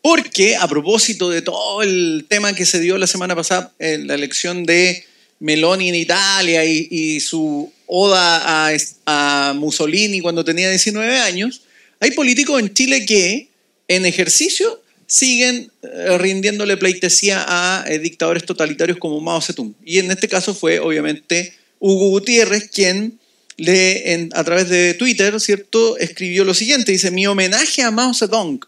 [0.00, 4.14] porque a propósito de todo el tema que se dio la semana pasada en la
[4.14, 5.04] elección de
[5.38, 8.72] Meloni en Italia y, y su oda a,
[9.06, 11.62] a Mussolini cuando tenía 19 años,
[12.00, 13.48] hay políticos en Chile que
[13.86, 19.74] en ejercicio siguen eh, rindiéndole pleitesía a eh, dictadores totalitarios como Mao Zedong.
[19.84, 23.18] Y en este caso fue obviamente Hugo Gutiérrez quien
[23.56, 28.14] le, en- a través de Twitter, ¿cierto?, escribió lo siguiente, dice, mi homenaje a Mao
[28.14, 28.60] Zedong,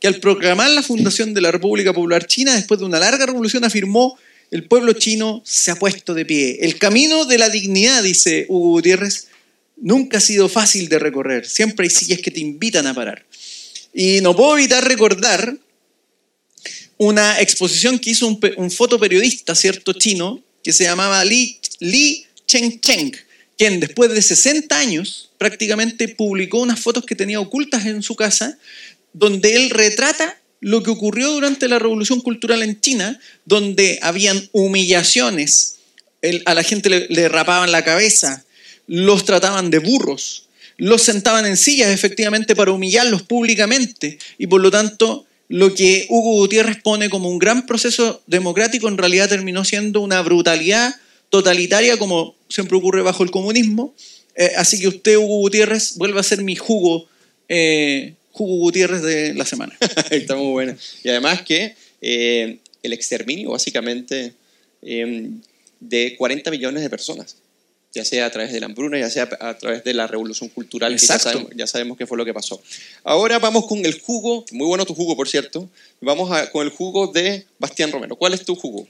[0.00, 3.64] que al proclamar la fundación de la República Popular China, después de una larga revolución,
[3.64, 4.18] afirmó,
[4.50, 6.58] el pueblo chino se ha puesto de pie.
[6.62, 9.26] El camino de la dignidad, dice Hugo Gutiérrez,
[9.76, 11.46] nunca ha sido fácil de recorrer.
[11.46, 13.26] Siempre hay sillas que te invitan a parar.
[13.92, 15.56] Y no puedo evitar recordar
[16.96, 23.16] una exposición que hizo un, un fotoperiodista, ¿cierto?, chino, que se llamaba Li, Li Chengcheng,
[23.58, 28.56] quien después de 60 años prácticamente publicó unas fotos que tenía ocultas en su casa,
[29.12, 35.76] donde él retrata lo que ocurrió durante la Revolución Cultural en China, donde habían humillaciones,
[36.46, 38.44] a la gente le, le rapaban la cabeza,
[38.86, 44.70] los trataban de burros, los sentaban en sillas efectivamente para humillarlos públicamente y por lo
[44.70, 50.00] tanto lo que Hugo Gutiérrez pone como un gran proceso democrático en realidad terminó siendo
[50.00, 50.94] una brutalidad
[51.30, 53.94] totalitaria como siempre ocurre bajo el comunismo.
[54.34, 57.06] Eh, así que usted, Hugo Gutiérrez, vuelve a ser mi jugo,
[57.48, 59.76] eh, Hugo Gutiérrez de la semana.
[60.10, 60.76] Está muy buena.
[61.02, 64.32] Y además que eh, el exterminio, básicamente,
[64.82, 65.30] eh,
[65.80, 67.36] de 40 millones de personas,
[67.92, 70.92] ya sea a través de la hambruna, ya sea a través de la revolución cultural,
[70.92, 71.30] que ya Exacto.
[71.30, 72.60] sabemos, ya sabemos qué fue lo que pasó.
[73.02, 75.68] Ahora vamos con el jugo, muy bueno tu jugo, por cierto,
[76.00, 78.14] vamos a- con el jugo de Bastián Romero.
[78.14, 78.86] ¿Cuál es tu jugo?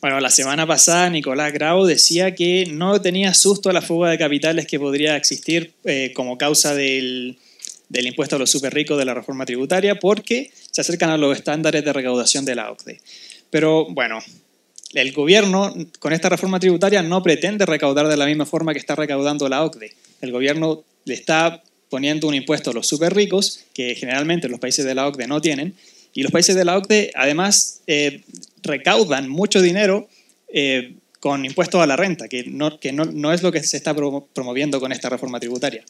[0.00, 4.18] Bueno, la semana pasada Nicolás Grau decía que no tenía susto a la fuga de
[4.18, 7.38] capitales que podría existir eh, como causa del,
[7.88, 11.36] del impuesto a los super ricos de la reforma tributaria porque se acercan a los
[11.36, 13.00] estándares de recaudación de la OCDE.
[13.50, 14.18] Pero bueno,
[14.92, 18.96] el gobierno con esta reforma tributaria no pretende recaudar de la misma forma que está
[18.96, 19.94] recaudando la OCDE.
[20.20, 24.84] El gobierno le está poniendo un impuesto a los super ricos que generalmente los países
[24.84, 25.74] de la OCDE no tienen
[26.12, 28.22] y los países de la OCDE además eh,
[28.66, 30.08] recaudan mucho dinero
[30.52, 33.76] eh, con impuestos a la renta, que, no, que no, no es lo que se
[33.76, 35.84] está promo- promoviendo con esta reforma tributaria.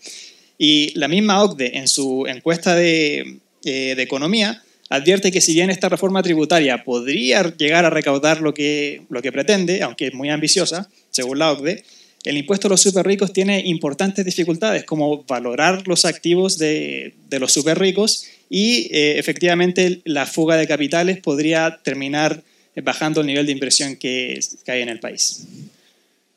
[0.58, 5.68] Y la misma OCDE en su encuesta de, eh, de economía advierte que si bien
[5.68, 10.30] esta reforma tributaria podría llegar a recaudar lo que, lo que pretende, aunque es muy
[10.30, 11.82] ambiciosa, según la OCDE,
[12.24, 17.38] el impuesto a los super ricos tiene importantes dificultades, como valorar los activos de, de
[17.38, 22.42] los super ricos y eh, efectivamente la fuga de capitales podría terminar
[22.82, 25.44] bajando el nivel de inversión que, que hay en el país.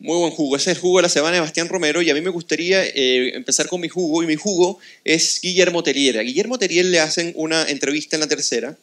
[0.02, 0.56] Muy buen jugo.
[0.56, 2.86] Ese es el jugo de la semana de Bastián Romero y a mí me gustaría
[2.86, 6.18] eh, empezar con mi jugo y mi jugo es Guillermo Terier.
[6.18, 8.78] A Guillermo Terier le hacen una entrevista en la tercera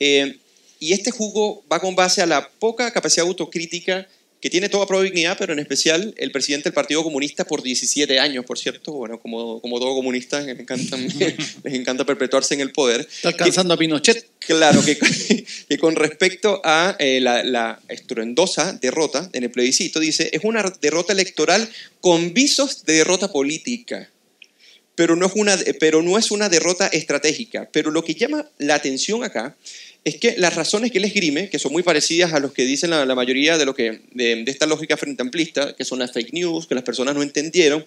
[0.00, 0.38] eh,
[0.80, 4.08] y este jugo va con base a la poca capacidad autocrítica
[4.44, 8.44] que tiene toda probabilidad, pero en especial el presidente del Partido Comunista por 17 años,
[8.44, 10.98] por cierto, bueno, como, como todo comunista, les encanta,
[11.64, 13.00] les encanta perpetuarse en el poder.
[13.10, 14.26] Está alcanzando a Pinochet.
[14.40, 14.98] Claro, que,
[15.68, 20.62] que con respecto a eh, la, la estruendosa derrota en el plebiscito, dice, es una
[20.78, 21.66] derrota electoral
[22.02, 24.10] con visos de derrota política,
[24.94, 27.70] pero no, es una, pero no es una derrota estratégica.
[27.72, 29.56] Pero lo que llama la atención acá
[30.04, 32.90] es que las razones que él esgrime, que son muy parecidas a los que dicen
[32.90, 36.34] la, mayoría de, lo que, de, de esta lógica frente amplista, que son las fake
[36.34, 37.86] news, que las personas no entendieron,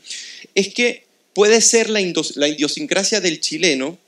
[0.55, 1.03] es que
[1.33, 1.99] puede ser la,
[2.35, 3.99] la idiosincrasia del chileno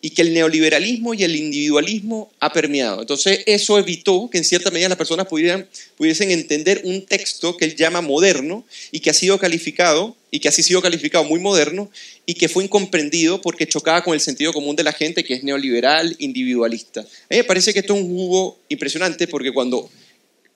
[0.00, 3.00] y que el neoliberalismo y el individualismo ha permeado.
[3.00, 7.64] Entonces, eso evitó que en cierta medida las personas pudieran, pudiesen entender un texto que
[7.64, 11.40] él llama moderno y que ha sido calificado, y que así ha sido calificado muy
[11.40, 11.90] moderno,
[12.26, 15.42] y que fue incomprendido porque chocaba con el sentido común de la gente que es
[15.42, 17.00] neoliberal, individualista.
[17.00, 19.90] A mí me parece que esto es un jugo impresionante porque cuando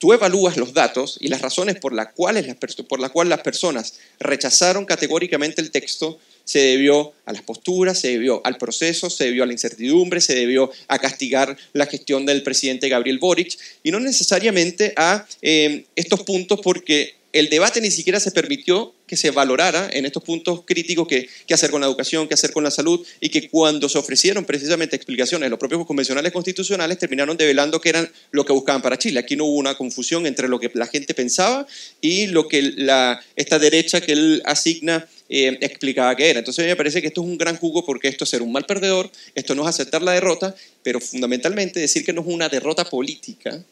[0.03, 3.41] tú evalúas los datos y las razones por las cuales las, por las cuales las
[3.41, 9.25] personas rechazaron categóricamente el texto, se debió a las posturas, se debió al proceso, se
[9.25, 13.91] debió a la incertidumbre, se debió a castigar la gestión del presidente Gabriel Boric y
[13.91, 19.31] no necesariamente a eh, estos puntos porque el debate ni siquiera se permitió que se
[19.31, 23.03] valorara en estos puntos críticos qué hacer con la educación, qué hacer con la salud,
[23.19, 28.09] y que cuando se ofrecieron precisamente explicaciones, los propios convencionales constitucionales terminaron develando que eran
[28.31, 29.19] lo que buscaban para Chile.
[29.19, 31.65] Aquí no hubo una confusión entre lo que la gente pensaba
[32.01, 36.39] y lo que la, esta derecha que él asigna eh, explicaba que era.
[36.39, 38.65] Entonces me parece que esto es un gran jugo porque esto es ser un mal
[38.65, 42.85] perdedor, esto no es aceptar la derrota, pero fundamentalmente decir que no es una derrota
[42.85, 43.63] política,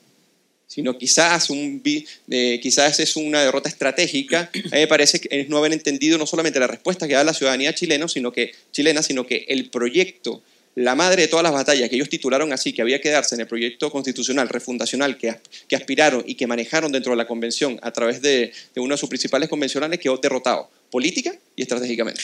[0.71, 1.81] sino quizás, un,
[2.29, 4.49] eh, quizás es una derrota estratégica.
[4.53, 7.25] A mí me parece que es no haber entendido no solamente la respuesta que da
[7.25, 10.41] la ciudadanía chilena, sino que, chilena, sino que el proyecto,
[10.75, 13.41] la madre de todas las batallas que ellos titularon así, que había que darse en
[13.41, 15.35] el proyecto constitucional, refundacional, que,
[15.67, 18.97] que aspiraron y que manejaron dentro de la convención a través de, de uno de
[18.97, 22.21] sus principales convencionales, quedó derrotado política y estratégicamente.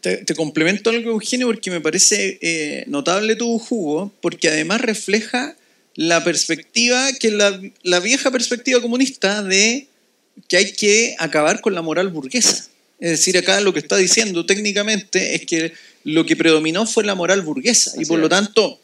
[0.00, 5.56] te, complemento algo, Eugenio, porque me parece eh, notable tu jugo, porque además refleja
[5.94, 9.86] la perspectiva, que la, la vieja perspectiva comunista de
[10.48, 12.68] que hay que acabar con la moral burguesa.
[12.98, 15.72] Es decir, acá lo que está diciendo técnicamente es que
[16.04, 18.80] lo que predominó fue la moral burguesa y por lo tanto,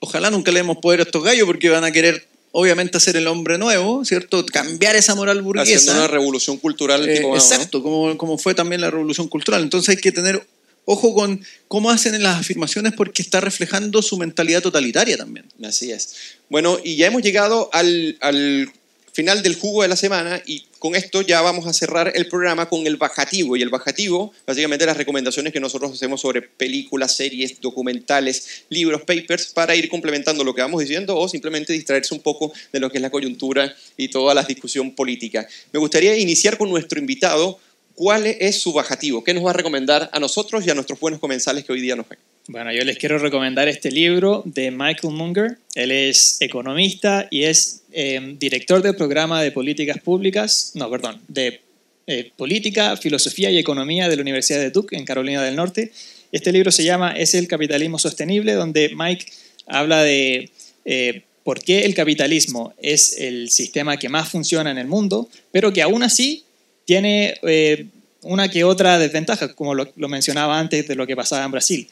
[0.00, 2.26] ojalá nunca le demos poder a estos gallos porque van a querer
[2.58, 4.46] obviamente hacer el hombre nuevo, ¿cierto?
[4.46, 5.76] Cambiar esa moral burguesa.
[5.76, 7.06] Haciendo una revolución cultural.
[7.06, 9.62] Eh, exacto, como, como fue también la revolución cultural.
[9.62, 10.42] Entonces hay que tener
[10.86, 15.44] ojo con cómo hacen las afirmaciones porque está reflejando su mentalidad totalitaria también.
[15.62, 16.14] Así es.
[16.48, 18.72] Bueno, y ya hemos llegado al, al
[19.12, 22.68] final del jugo de la semana y con esto ya vamos a cerrar el programa
[22.68, 23.56] con el bajativo.
[23.56, 29.46] Y el bajativo, básicamente las recomendaciones que nosotros hacemos sobre películas, series, documentales, libros, papers,
[29.46, 32.98] para ir complementando lo que vamos diciendo o simplemente distraerse un poco de lo que
[32.98, 35.48] es la coyuntura y toda la discusión política.
[35.72, 37.58] Me gustaría iniciar con nuestro invitado
[37.96, 39.24] ¿Cuál es su bajativo?
[39.24, 41.96] ¿Qué nos va a recomendar a nosotros y a nuestros buenos comensales que hoy día
[41.96, 42.18] nos ven?
[42.48, 45.58] Bueno, yo les quiero recomendar este libro de Michael Munger.
[45.74, 51.60] Él es economista y es eh, director del programa de políticas públicas, no, perdón, de
[52.06, 55.90] eh, política, filosofía y economía de la Universidad de Duke en Carolina del Norte.
[56.30, 59.26] Este libro se llama Es el capitalismo sostenible, donde Mike
[59.66, 60.50] habla de
[60.84, 65.72] eh, por qué el capitalismo es el sistema que más funciona en el mundo, pero
[65.72, 66.44] que aún así
[66.84, 67.86] tiene eh,
[68.22, 71.88] una que otra desventaja, como lo, mencionaba antes de lo que pasaba en Brasil.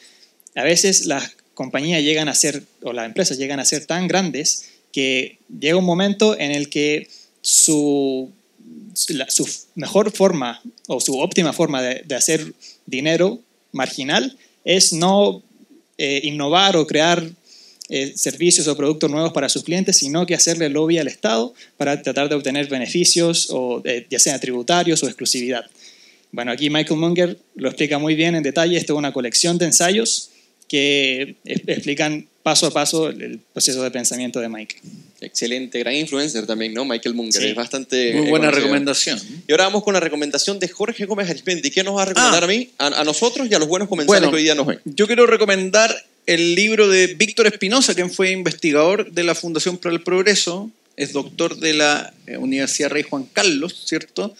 [0.55, 4.69] A veces las compañías llegan a ser, o las empresas llegan a ser tan grandes
[4.91, 7.09] que llega un momento en el que
[7.41, 8.31] su,
[8.93, 12.53] su mejor forma o su óptima forma de, hacer
[12.85, 13.39] dinero
[13.71, 15.43] marginal es no
[15.97, 17.29] eh, innovar o crear
[17.89, 22.01] eh, servicios o productos nuevos para sus clientes, sino que hacerle lobby al Estado para
[22.01, 25.65] tratar de obtener beneficios, o, eh, ya sean tributarios o exclusividad.
[26.31, 28.77] Bueno, aquí Michael Munger lo explica muy bien en detalle.
[28.77, 30.31] Esto es una colección de ensayos
[30.67, 34.75] que explican paso a paso el proceso de pensamiento de Mike.
[35.21, 36.85] Excelente, gran influencer también, ¿no?
[36.85, 38.13] Michael Munger, es bastante...
[38.13, 39.19] Muy buena recomendación.
[39.47, 41.71] Y ahora vamos con la recomendación de Jorge Gómez Arismendi.
[41.71, 42.45] ¿Qué nos va a recomendar ah.
[42.45, 44.79] a mí, a, nosotros y a los buenos comensales que hoy día nos ven?
[44.85, 45.95] Yo quiero recomendar
[46.27, 51.13] el libro de Víctor Espinosa, quien fue investigador de la Fundación para el Progreso, es
[51.13, 54.35] doctor de la eh, Universidad Rey Juan Carlos, ¿cierto?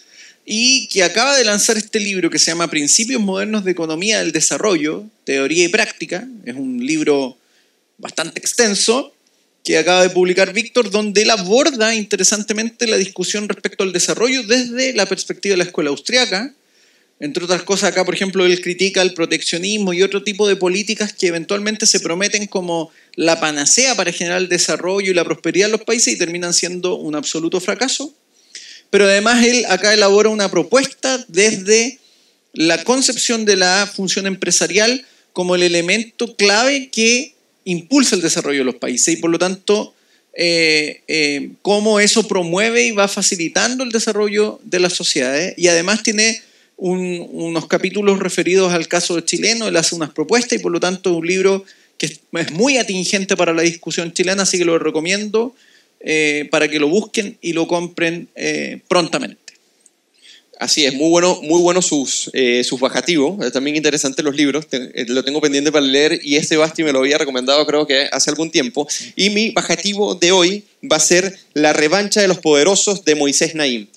[0.46, 4.30] Y que acaba de lanzar este libro que se llama Principios Modernos de Economía del
[4.30, 6.26] Desarrollo, Teoría y Práctica.
[6.44, 7.36] Es un libro
[7.98, 9.12] bastante extenso
[9.64, 14.92] que acaba de publicar Víctor, donde él aborda interesantemente la discusión respecto al desarrollo desde
[14.92, 16.54] la perspectiva de la escuela austriaca,
[17.18, 21.14] entre otras cosas, acá, por ejemplo, él critica el proteccionismo y otro tipo de políticas
[21.14, 25.72] que eventualmente se prometen como la panacea para generar el desarrollo y la prosperidad en
[25.72, 28.14] los países y terminan siendo un absoluto fracaso.
[28.96, 31.98] Pero además él acá elabora una propuesta desde
[32.54, 37.34] la concepción de la función empresarial como el elemento clave que
[37.64, 39.94] impulsa el desarrollo de los países y por lo tanto
[40.32, 45.52] eh, eh, cómo eso promueve y va facilitando el desarrollo de las sociedades.
[45.58, 46.40] Y además tiene
[46.78, 51.16] unos capítulos referidos al caso chileno, él hace unas propuestas y por lo tanto es
[51.18, 51.66] un libro
[51.98, 55.54] que es muy atingente para la discusión chilena, así que lo recomiendo
[56.08, 59.54] eh, para que lo busquen y lo compren eh, prontamente.
[60.60, 64.68] Así es, muy bueno, muy bueno sus, eh, sus bajativos, también interesantes los libros,
[65.08, 68.30] lo tengo pendiente para leer y este Basti me lo había recomendado creo que hace
[68.30, 68.86] algún tiempo.
[69.16, 73.56] Y mi bajativo de hoy va a ser La revancha de los poderosos de Moisés
[73.56, 73.88] Naim,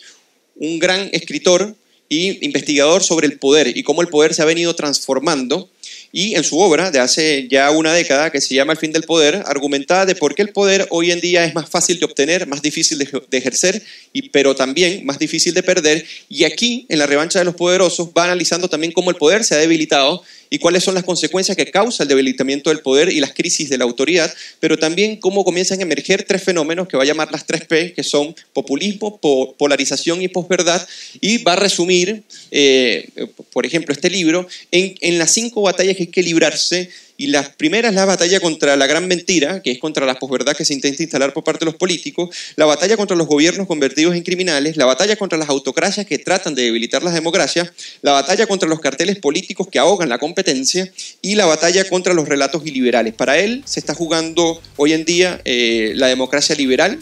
[0.56, 1.76] un gran escritor
[2.10, 5.70] y investigador sobre el poder y cómo el poder se ha venido transformando.
[6.12, 9.04] Y en su obra de hace ya una década, que se llama El fin del
[9.04, 12.48] poder, argumentaba de por qué el poder hoy en día es más fácil de obtener,
[12.48, 16.06] más difícil de, ejercer, y, pero también más difícil de perder.
[16.28, 19.56] Y aquí, en la revancha de los poderosos, va analizando también cómo el poder se
[19.56, 23.34] ha debilitado y cuáles son las consecuencias que causa el debilitamiento del poder y las
[23.34, 27.06] crisis de la autoridad, pero también cómo comienzan a emerger tres fenómenos que va a
[27.06, 29.20] llamar las tres P, que son populismo,
[29.58, 30.88] polarización y posverdad,
[31.22, 33.10] y va a resumir, eh,
[33.52, 36.90] por ejemplo, este libro en, en las cinco batallas que hay que librarse
[37.20, 40.56] y la primera es la batalla contra la gran mentira, que es contra la posverdad
[40.56, 44.16] que se intenta instalar por parte de los políticos, la batalla contra los gobiernos convertidos
[44.16, 48.48] en criminales, la batalla contra las autocracias que tratan de debilitar las democracias, la batalla
[48.48, 50.90] contra los carteles políticos que ahogan la competencia
[51.22, 53.14] y la batalla contra los relatos iliberales.
[53.14, 57.00] Para él se está jugando hoy en día eh, la democracia liberal,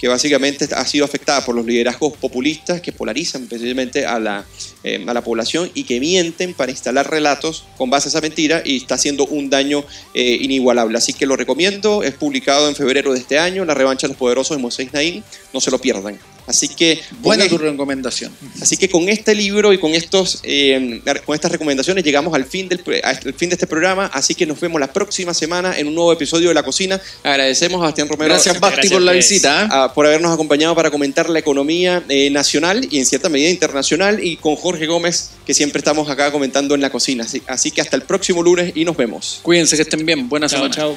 [0.00, 4.46] que básicamente ha sido afectada por los liderazgos populistas que polarizan precisamente a la,
[4.82, 8.62] eh, a la población y que mienten para instalar relatos con base a esa mentira
[8.64, 9.84] y está haciendo un daño
[10.14, 10.96] eh, inigualable.
[10.96, 14.16] Así que lo recomiendo, es publicado en febrero de este año, La revancha de los
[14.16, 15.22] poderosos de Moisés Naín,
[15.52, 16.18] no se lo pierdan.
[16.50, 17.00] Así que.
[17.20, 18.32] Buena tu recomendación.
[18.60, 22.68] Así que con este libro y con, estos, eh, con estas recomendaciones llegamos al fin,
[22.68, 24.10] del, al fin de este programa.
[24.12, 27.00] Así que nos vemos la próxima semana en un nuevo episodio de La Cocina.
[27.22, 28.34] Agradecemos a Bastián Romero.
[28.34, 29.64] Gracias, Basti, por la visita.
[29.64, 29.92] ¿eh?
[29.94, 34.22] por habernos acompañado para comentar la economía eh, nacional y en cierta medida internacional.
[34.22, 37.24] Y con Jorge Gómez, que siempre estamos acá comentando en La Cocina.
[37.24, 39.38] Así, así que hasta el próximo lunes y nos vemos.
[39.42, 40.28] Cuídense que estén bien.
[40.28, 40.74] Buenas semana.
[40.74, 40.96] Chao.